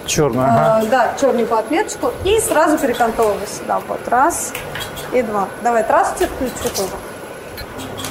[0.07, 0.77] Черную, ага.
[0.77, 3.61] а, да, черненькую отметочку и сразу перекантовывайся.
[3.67, 4.53] Да, вот раз
[5.11, 5.47] и два.
[5.61, 6.91] Давай, здравствуйте, включу тоже.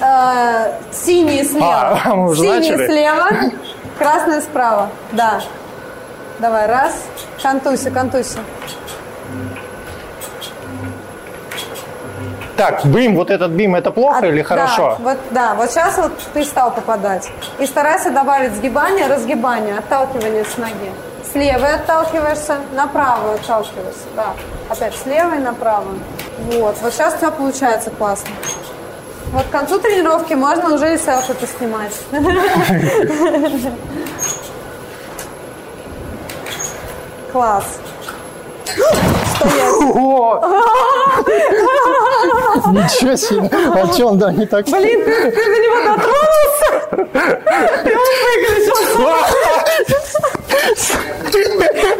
[0.01, 2.01] А, синий слева.
[2.05, 2.87] А, мы уже Синий начали?
[2.87, 3.29] слева,
[3.99, 4.91] красный справа.
[5.13, 5.41] Да.
[6.39, 6.93] Давай, раз.
[7.43, 8.39] Кантуйся, кантуйся.
[12.57, 14.97] Так, бим, вот этот бим, это плохо А, или хорошо?
[14.99, 17.31] Да, вот, да, вот сейчас вот ты стал попадать.
[17.59, 20.91] И старайся добавить сгибание, разгибание, отталкивание с ноги.
[21.31, 24.07] С левой отталкиваешься, на правую отталкиваешься.
[24.15, 24.35] Да.
[24.69, 25.99] Опять с левой на правую.
[26.53, 26.77] Вот.
[26.83, 28.31] Вот сейчас у тебя получается классно.
[29.33, 31.93] Вот к концу тренировки можно уже и селфи поснимать.
[37.33, 37.65] Класс.
[42.73, 43.51] Ничего себе!
[43.75, 44.65] А что он, да, не так?
[44.67, 46.71] Блин, ты, ты до него дотронулся?
[47.85, 48.77] И он выглядел.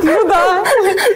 [0.03, 0.65] Ну да,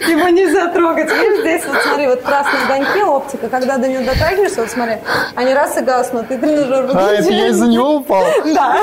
[0.09, 1.11] его нельзя трогать.
[1.11, 4.97] Видишь, здесь вот смотри, вот красные огоньки, оптика, когда до него дотрагиваешься, вот смотри,
[5.35, 8.25] они раз и гаснут, и тренажер А, это я из-за него упал?
[8.55, 8.77] Да.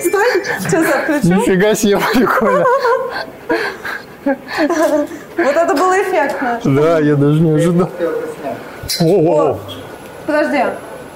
[0.00, 1.34] Стой, сейчас я включу.
[1.34, 2.64] Нифига себе, прикольно.
[4.24, 6.60] Вот это было эффектно.
[6.64, 7.90] Да, я даже не ожидал.
[9.00, 9.58] О,
[10.26, 10.64] Подожди.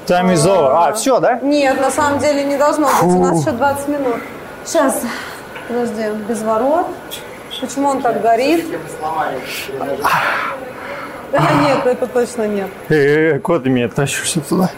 [0.07, 0.70] Time is over.
[0.72, 1.40] А, все, да?
[1.42, 3.02] Нет, на самом деле не должно быть.
[3.02, 4.16] У нас еще 20 минут.
[4.64, 5.00] Сейчас.
[5.68, 6.86] Подожди, без ворот.
[7.61, 8.66] Почему он так горит?
[11.32, 12.68] Да нет, это точно нет.
[12.88, 14.70] Э, куда ты меня тащишься туда?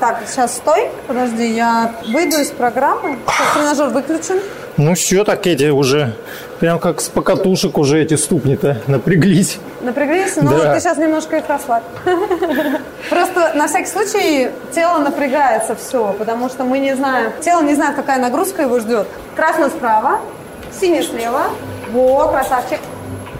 [0.00, 0.90] Так, сейчас стой.
[1.06, 3.16] Подожди, я выйду из программы.
[3.26, 4.40] Сейчас тренажер выключен.
[4.76, 6.14] Ну все, так эти уже,
[6.58, 9.58] прям как с покатушек уже эти ступни-то напряглись.
[9.82, 10.74] Напряглись, но Да.
[10.74, 11.84] ты сейчас немножко их расслабь.
[13.08, 17.94] Просто на всякий случай тело напрягается все, потому что мы не знаем, тело не знает,
[17.94, 19.06] какая нагрузка его ждет.
[19.36, 20.18] Красный справа,
[20.80, 21.44] синий слева.
[21.92, 22.80] Во, красавчик.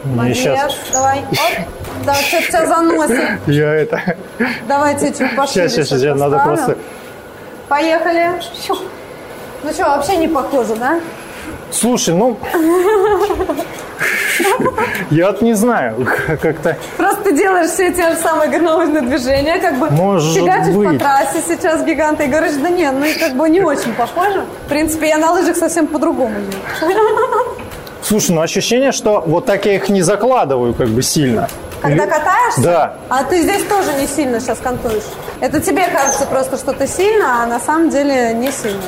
[0.04, 0.74] Молодец, щас.
[0.92, 1.20] давай.
[1.20, 1.66] Оп.
[2.04, 3.40] Да, что-то тебя заносит.
[3.46, 4.16] Я это...
[4.68, 5.68] Давайте чуть пошире.
[5.68, 6.76] Сейчас, сейчас, сейчас, надо просто...
[7.68, 8.32] Поехали.
[9.62, 11.00] Ну что, вообще не похоже, да?
[11.74, 12.36] Слушай, ну...
[15.10, 16.06] Я вот не знаю,
[16.40, 16.76] как-то...
[16.96, 20.98] Просто делаешь все те же самые горнолыжные движения, как бы Может фигачишь по быть.
[20.98, 24.44] трассе сейчас гиганты и говоришь, да нет, ну и как бы не очень похоже.
[24.66, 26.34] В принципе, я на лыжах совсем по-другому.
[28.02, 31.48] Слушай, ну ощущение, что вот так я их не закладываю как бы сильно.
[31.80, 32.94] Когда катаешься, Да.
[33.08, 35.02] а ты здесь тоже не сильно сейчас кантуешь.
[35.40, 38.80] Это тебе кажется просто, что ты сильно, а на самом деле не сильно.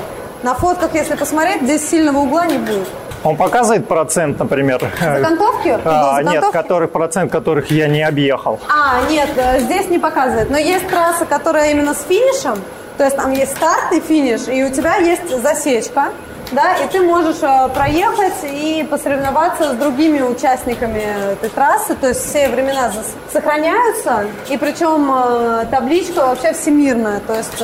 [0.43, 2.89] На фотках, если посмотреть, здесь сильного угла не будет.
[3.24, 4.80] Он показывает процент, например.
[5.01, 5.68] Заготовки?
[5.68, 8.61] Угол А, нет, который процент, которых я не объехал.
[8.68, 10.51] А, нет, э, здесь не показывает.
[10.51, 12.62] Но есть трасса, которая именно с финишем.
[12.99, 16.11] То есть там есть старт и финиш, и у тебя есть засечка.
[16.53, 22.24] Да, и ты можешь э, проехать и посоревноваться с другими участниками этой трассы, то есть
[22.24, 22.93] все времена
[23.32, 27.61] сохраняются, и причем э, табличка вообще всемирная, то есть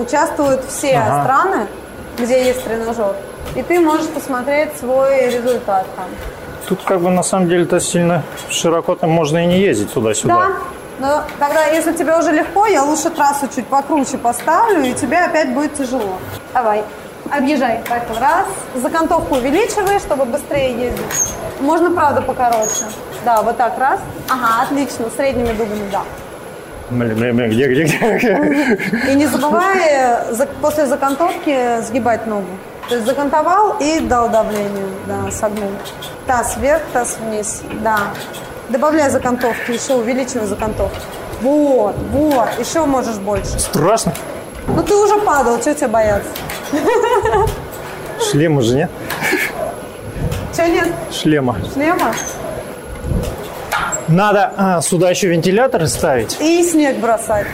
[0.00, 1.22] участвуют все Ага.
[1.22, 1.66] страны,
[2.18, 3.14] где есть тренажер,
[3.54, 6.06] и ты можешь посмотреть свой результат там.
[6.68, 10.34] Тут как бы на самом деле-то сильно широко там можно и не ездить туда-сюда.
[10.34, 10.48] Да.
[10.98, 15.52] Но тогда, если тебе уже легко, я лучше трассу чуть покруче поставлю, и тебе опять
[15.52, 16.18] будет тяжело.
[16.54, 16.82] Давай,
[17.30, 17.82] объезжай.
[17.88, 18.46] Поэтому раз.
[18.74, 21.04] Закантовку увеличивай, чтобы быстрее ездить.
[21.60, 22.84] Можно, правда, покороче.
[23.24, 24.00] Да, вот так, раз.
[24.30, 26.02] Ага, отлично, средними дугами, да.
[26.90, 28.78] Где, где, где?
[29.10, 29.80] И не забывай
[30.30, 32.46] за- после закантовки сгибать ногу.
[32.88, 35.70] То есть закантовал и дал давление, да, согнул.
[36.26, 37.98] Таз вверх, таз вниз, да.
[38.68, 40.96] Добавляй закантовки, еще увеличивай закантовку.
[41.42, 43.58] Вот, вот, еще можешь больше.
[43.58, 44.12] Страшно.
[44.68, 46.30] Ну ты уже падал, что тебе бояться?
[48.30, 48.90] Шлема же нет?
[50.56, 50.88] Че нет?
[51.12, 51.56] Шлема.
[51.74, 52.12] Шлема?
[54.08, 56.36] Надо а, сюда еще вентиляторы ставить.
[56.40, 57.46] И снег бросать.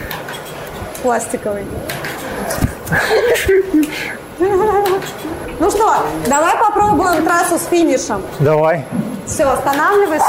[1.03, 1.64] Пластиковый.
[5.59, 5.94] Ну что,
[6.26, 8.22] давай попробуем трассу с финишем.
[8.40, 8.84] Давай.
[9.26, 10.24] Все, останавливайся.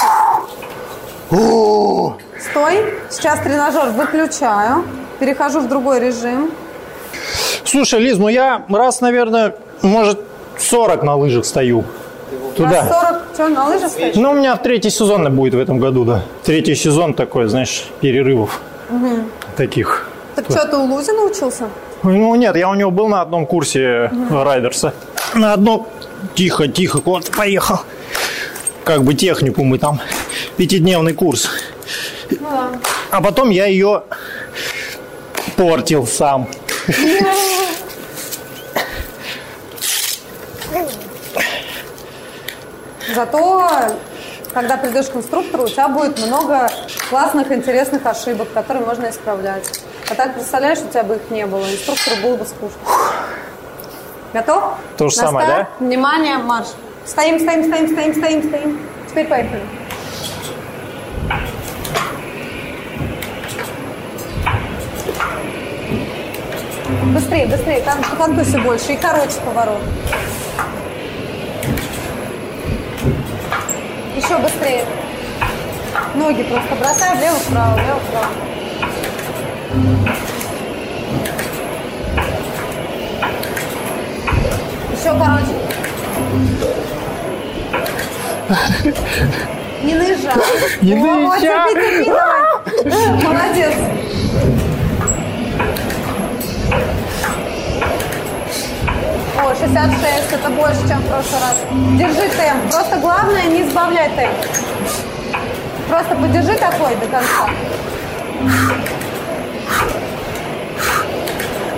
[1.31, 2.93] О, Стой.
[3.09, 4.83] Сейчас тренажер выключаю.
[5.19, 6.51] Перехожу в другой режим.
[7.63, 10.19] Слушай, Лиз, ну я раз, наверное, может,
[10.59, 11.83] 40 на лыжах стою.
[12.55, 12.69] Туда.
[12.69, 13.22] Раз 40.
[13.33, 14.15] Что, на лыжах стоишь?
[14.15, 16.23] Ну, у меня третий сезон будет в этом году, да.
[16.43, 18.61] Третий сезон такой, знаешь, перерывов
[19.57, 20.09] таких.
[20.35, 21.69] Так что, ты у Лузи научился?
[22.03, 24.93] Ну, нет, я у него был на одном курсе райдерса.
[25.33, 25.87] На одном...
[26.35, 27.79] Тихо, тихо, вот, поехал.
[28.83, 29.99] Как бы технику мы там.
[30.57, 31.49] Пятидневный курс.
[33.11, 34.03] А потом я ее
[35.57, 36.47] портил сам.
[43.13, 43.69] Зато,
[44.53, 46.69] когда придешь к инструктору, у тебя будет много
[47.09, 49.81] классных, интересных ошибок, которые можно исправлять.
[50.09, 52.77] А так, представляешь, у тебя бы их не было, инструктору было бы скучно.
[54.33, 54.63] Готов?
[54.97, 55.69] То же На самое, старт.
[55.79, 56.67] Внимание, марш.
[57.05, 58.79] Стоим, стоим, стоим, стоим, стоим, стоим.
[59.09, 59.61] Теперь поехали.
[67.13, 69.81] Быстрее, быстрее, там контуси больше и короче поворот.
[74.15, 74.85] Еще быстрее.
[76.15, 78.27] Ноги просто бросай влево-вправо, влево-вправо.
[84.91, 85.53] Еще короче.
[89.83, 90.35] Не наезжай.
[90.81, 91.73] Не наезжай.
[93.23, 93.73] Молодец.
[99.43, 101.57] О, 66, это больше, чем в прошлый раз.
[101.97, 102.71] Держи темп.
[102.71, 104.37] Просто главное не сбавляй темп.
[105.89, 107.49] Просто подержи такой до конца.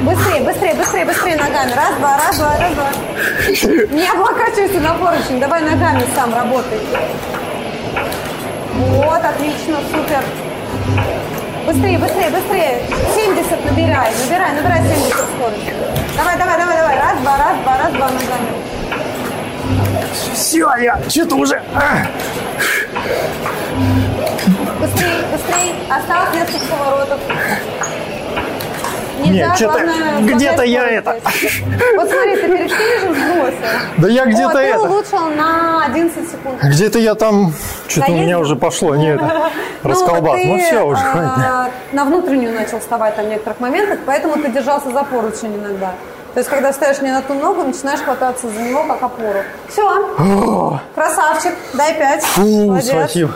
[0.02, 1.72] Быстрее, быстрее, быстрее, быстрее ногами.
[1.72, 2.90] Раз, два, раз, два, раз, два.
[3.96, 5.40] Не облокачивайся на поручень.
[5.40, 6.80] Давай ногами сам работай.
[8.76, 10.24] Вот, отлично, супер.
[11.66, 12.82] Быстрее, быстрее, быстрее.
[13.16, 15.64] 70 набирай, набирай, набирай 70 скорость.
[16.16, 17.00] Давай, давай, давай, давай.
[17.00, 18.50] Раз, два, раз, два, раз, два ногами.
[20.34, 21.62] Все, я что-то уже...
[21.74, 22.06] а.
[24.80, 25.76] Быстрее, быстрее.
[25.90, 27.20] Осталось несколько поворотов.
[29.20, 29.80] Нельзя, Нет, что-то
[30.22, 31.64] где-то я скорость.
[31.96, 33.56] Вот смотри, ты перед финишем сбросил.
[33.98, 34.82] Да я где-то это...
[34.82, 36.62] улучшил на 11 секунд.
[36.62, 37.54] Где-то я там...
[37.88, 39.52] Что-то у меня уже пошло, не это...
[39.84, 40.36] Расколбас.
[40.42, 44.50] ты, Ну все уже, а, на внутреннюю начал вставать там в некоторых моментах, поэтому ты
[44.50, 45.94] держался за поручень иногда.
[46.34, 49.40] То есть, когда встаешь не на ту ногу, начинаешь хвататься за него как опору.
[49.70, 50.10] Все.
[50.96, 51.54] Красавчик.
[51.74, 52.24] Дай пять.
[52.24, 52.88] Фу, Молодец.
[52.90, 53.32] спасибо.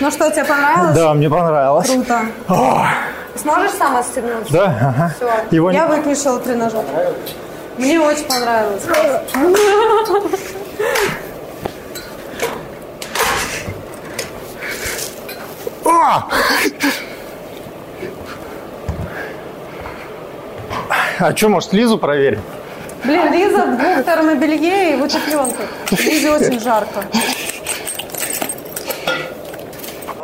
[0.00, 0.96] Ну что, тебе понравилось?
[0.96, 1.88] Да, мне понравилось.
[1.88, 2.22] Круто.
[3.36, 4.52] Сможешь сам отстегнуться?
[4.52, 5.14] Да, ага.
[5.16, 5.30] Все.
[5.56, 6.84] Его не- Я выключила тренажер.
[7.78, 8.82] Мне очень понравилось.
[15.84, 16.28] А!
[21.18, 22.42] А что, может, Лизу проверим?
[23.04, 25.66] Блин, Лиза в двух термобелье и в утепленках.
[25.90, 27.04] Лизе очень жарко.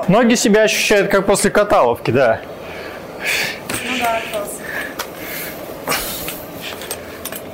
[0.08, 2.40] Ноги себя ощущают как после каталовки, да.
[3.84, 4.48] Ну да, класс.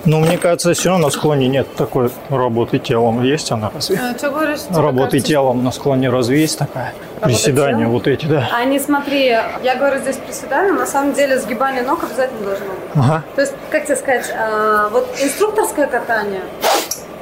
[0.05, 3.23] Но мне кажется, все равно на склоне нет такой работы телом.
[3.23, 3.99] Есть она разве?
[4.17, 4.61] что говоришь?
[4.71, 5.29] Работы кажется?
[5.29, 6.93] телом на склоне разве есть такая?
[7.21, 7.93] Приседания телом?
[7.93, 8.49] вот эти, да.
[8.53, 12.91] А не смотри, я говорю здесь приседания, на самом деле сгибание ног обязательно должно быть.
[12.95, 13.23] Ага.
[13.37, 16.43] То есть, как тебе сказать, а, вот инструкторское катание,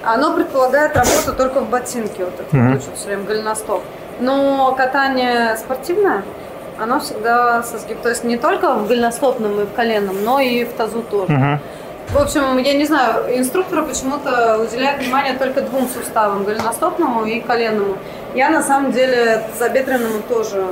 [0.03, 3.83] оно предполагает работу только в ботинке, вот это учат все время голеностоп.
[4.21, 6.23] Но катание спортивное,
[6.79, 8.01] оно всегда со сгиб.
[8.01, 11.61] То есть не только в голеностопном и в коленном, но и в тазу тоже.
[12.13, 17.99] В общем, я не знаю, инструкторы почему-то уделяют внимание только двум суставам, голеностопному и коленному.
[18.35, 20.67] Я на самом деле забедренному тоже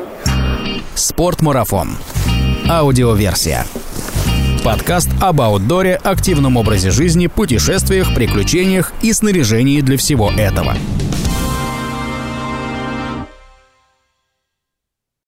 [0.97, 1.97] Спортмарафон.
[2.69, 3.65] Аудиоверсия.
[4.65, 10.75] Подкаст об аутдоре, активном образе жизни, путешествиях, приключениях и снаряжении для всего этого.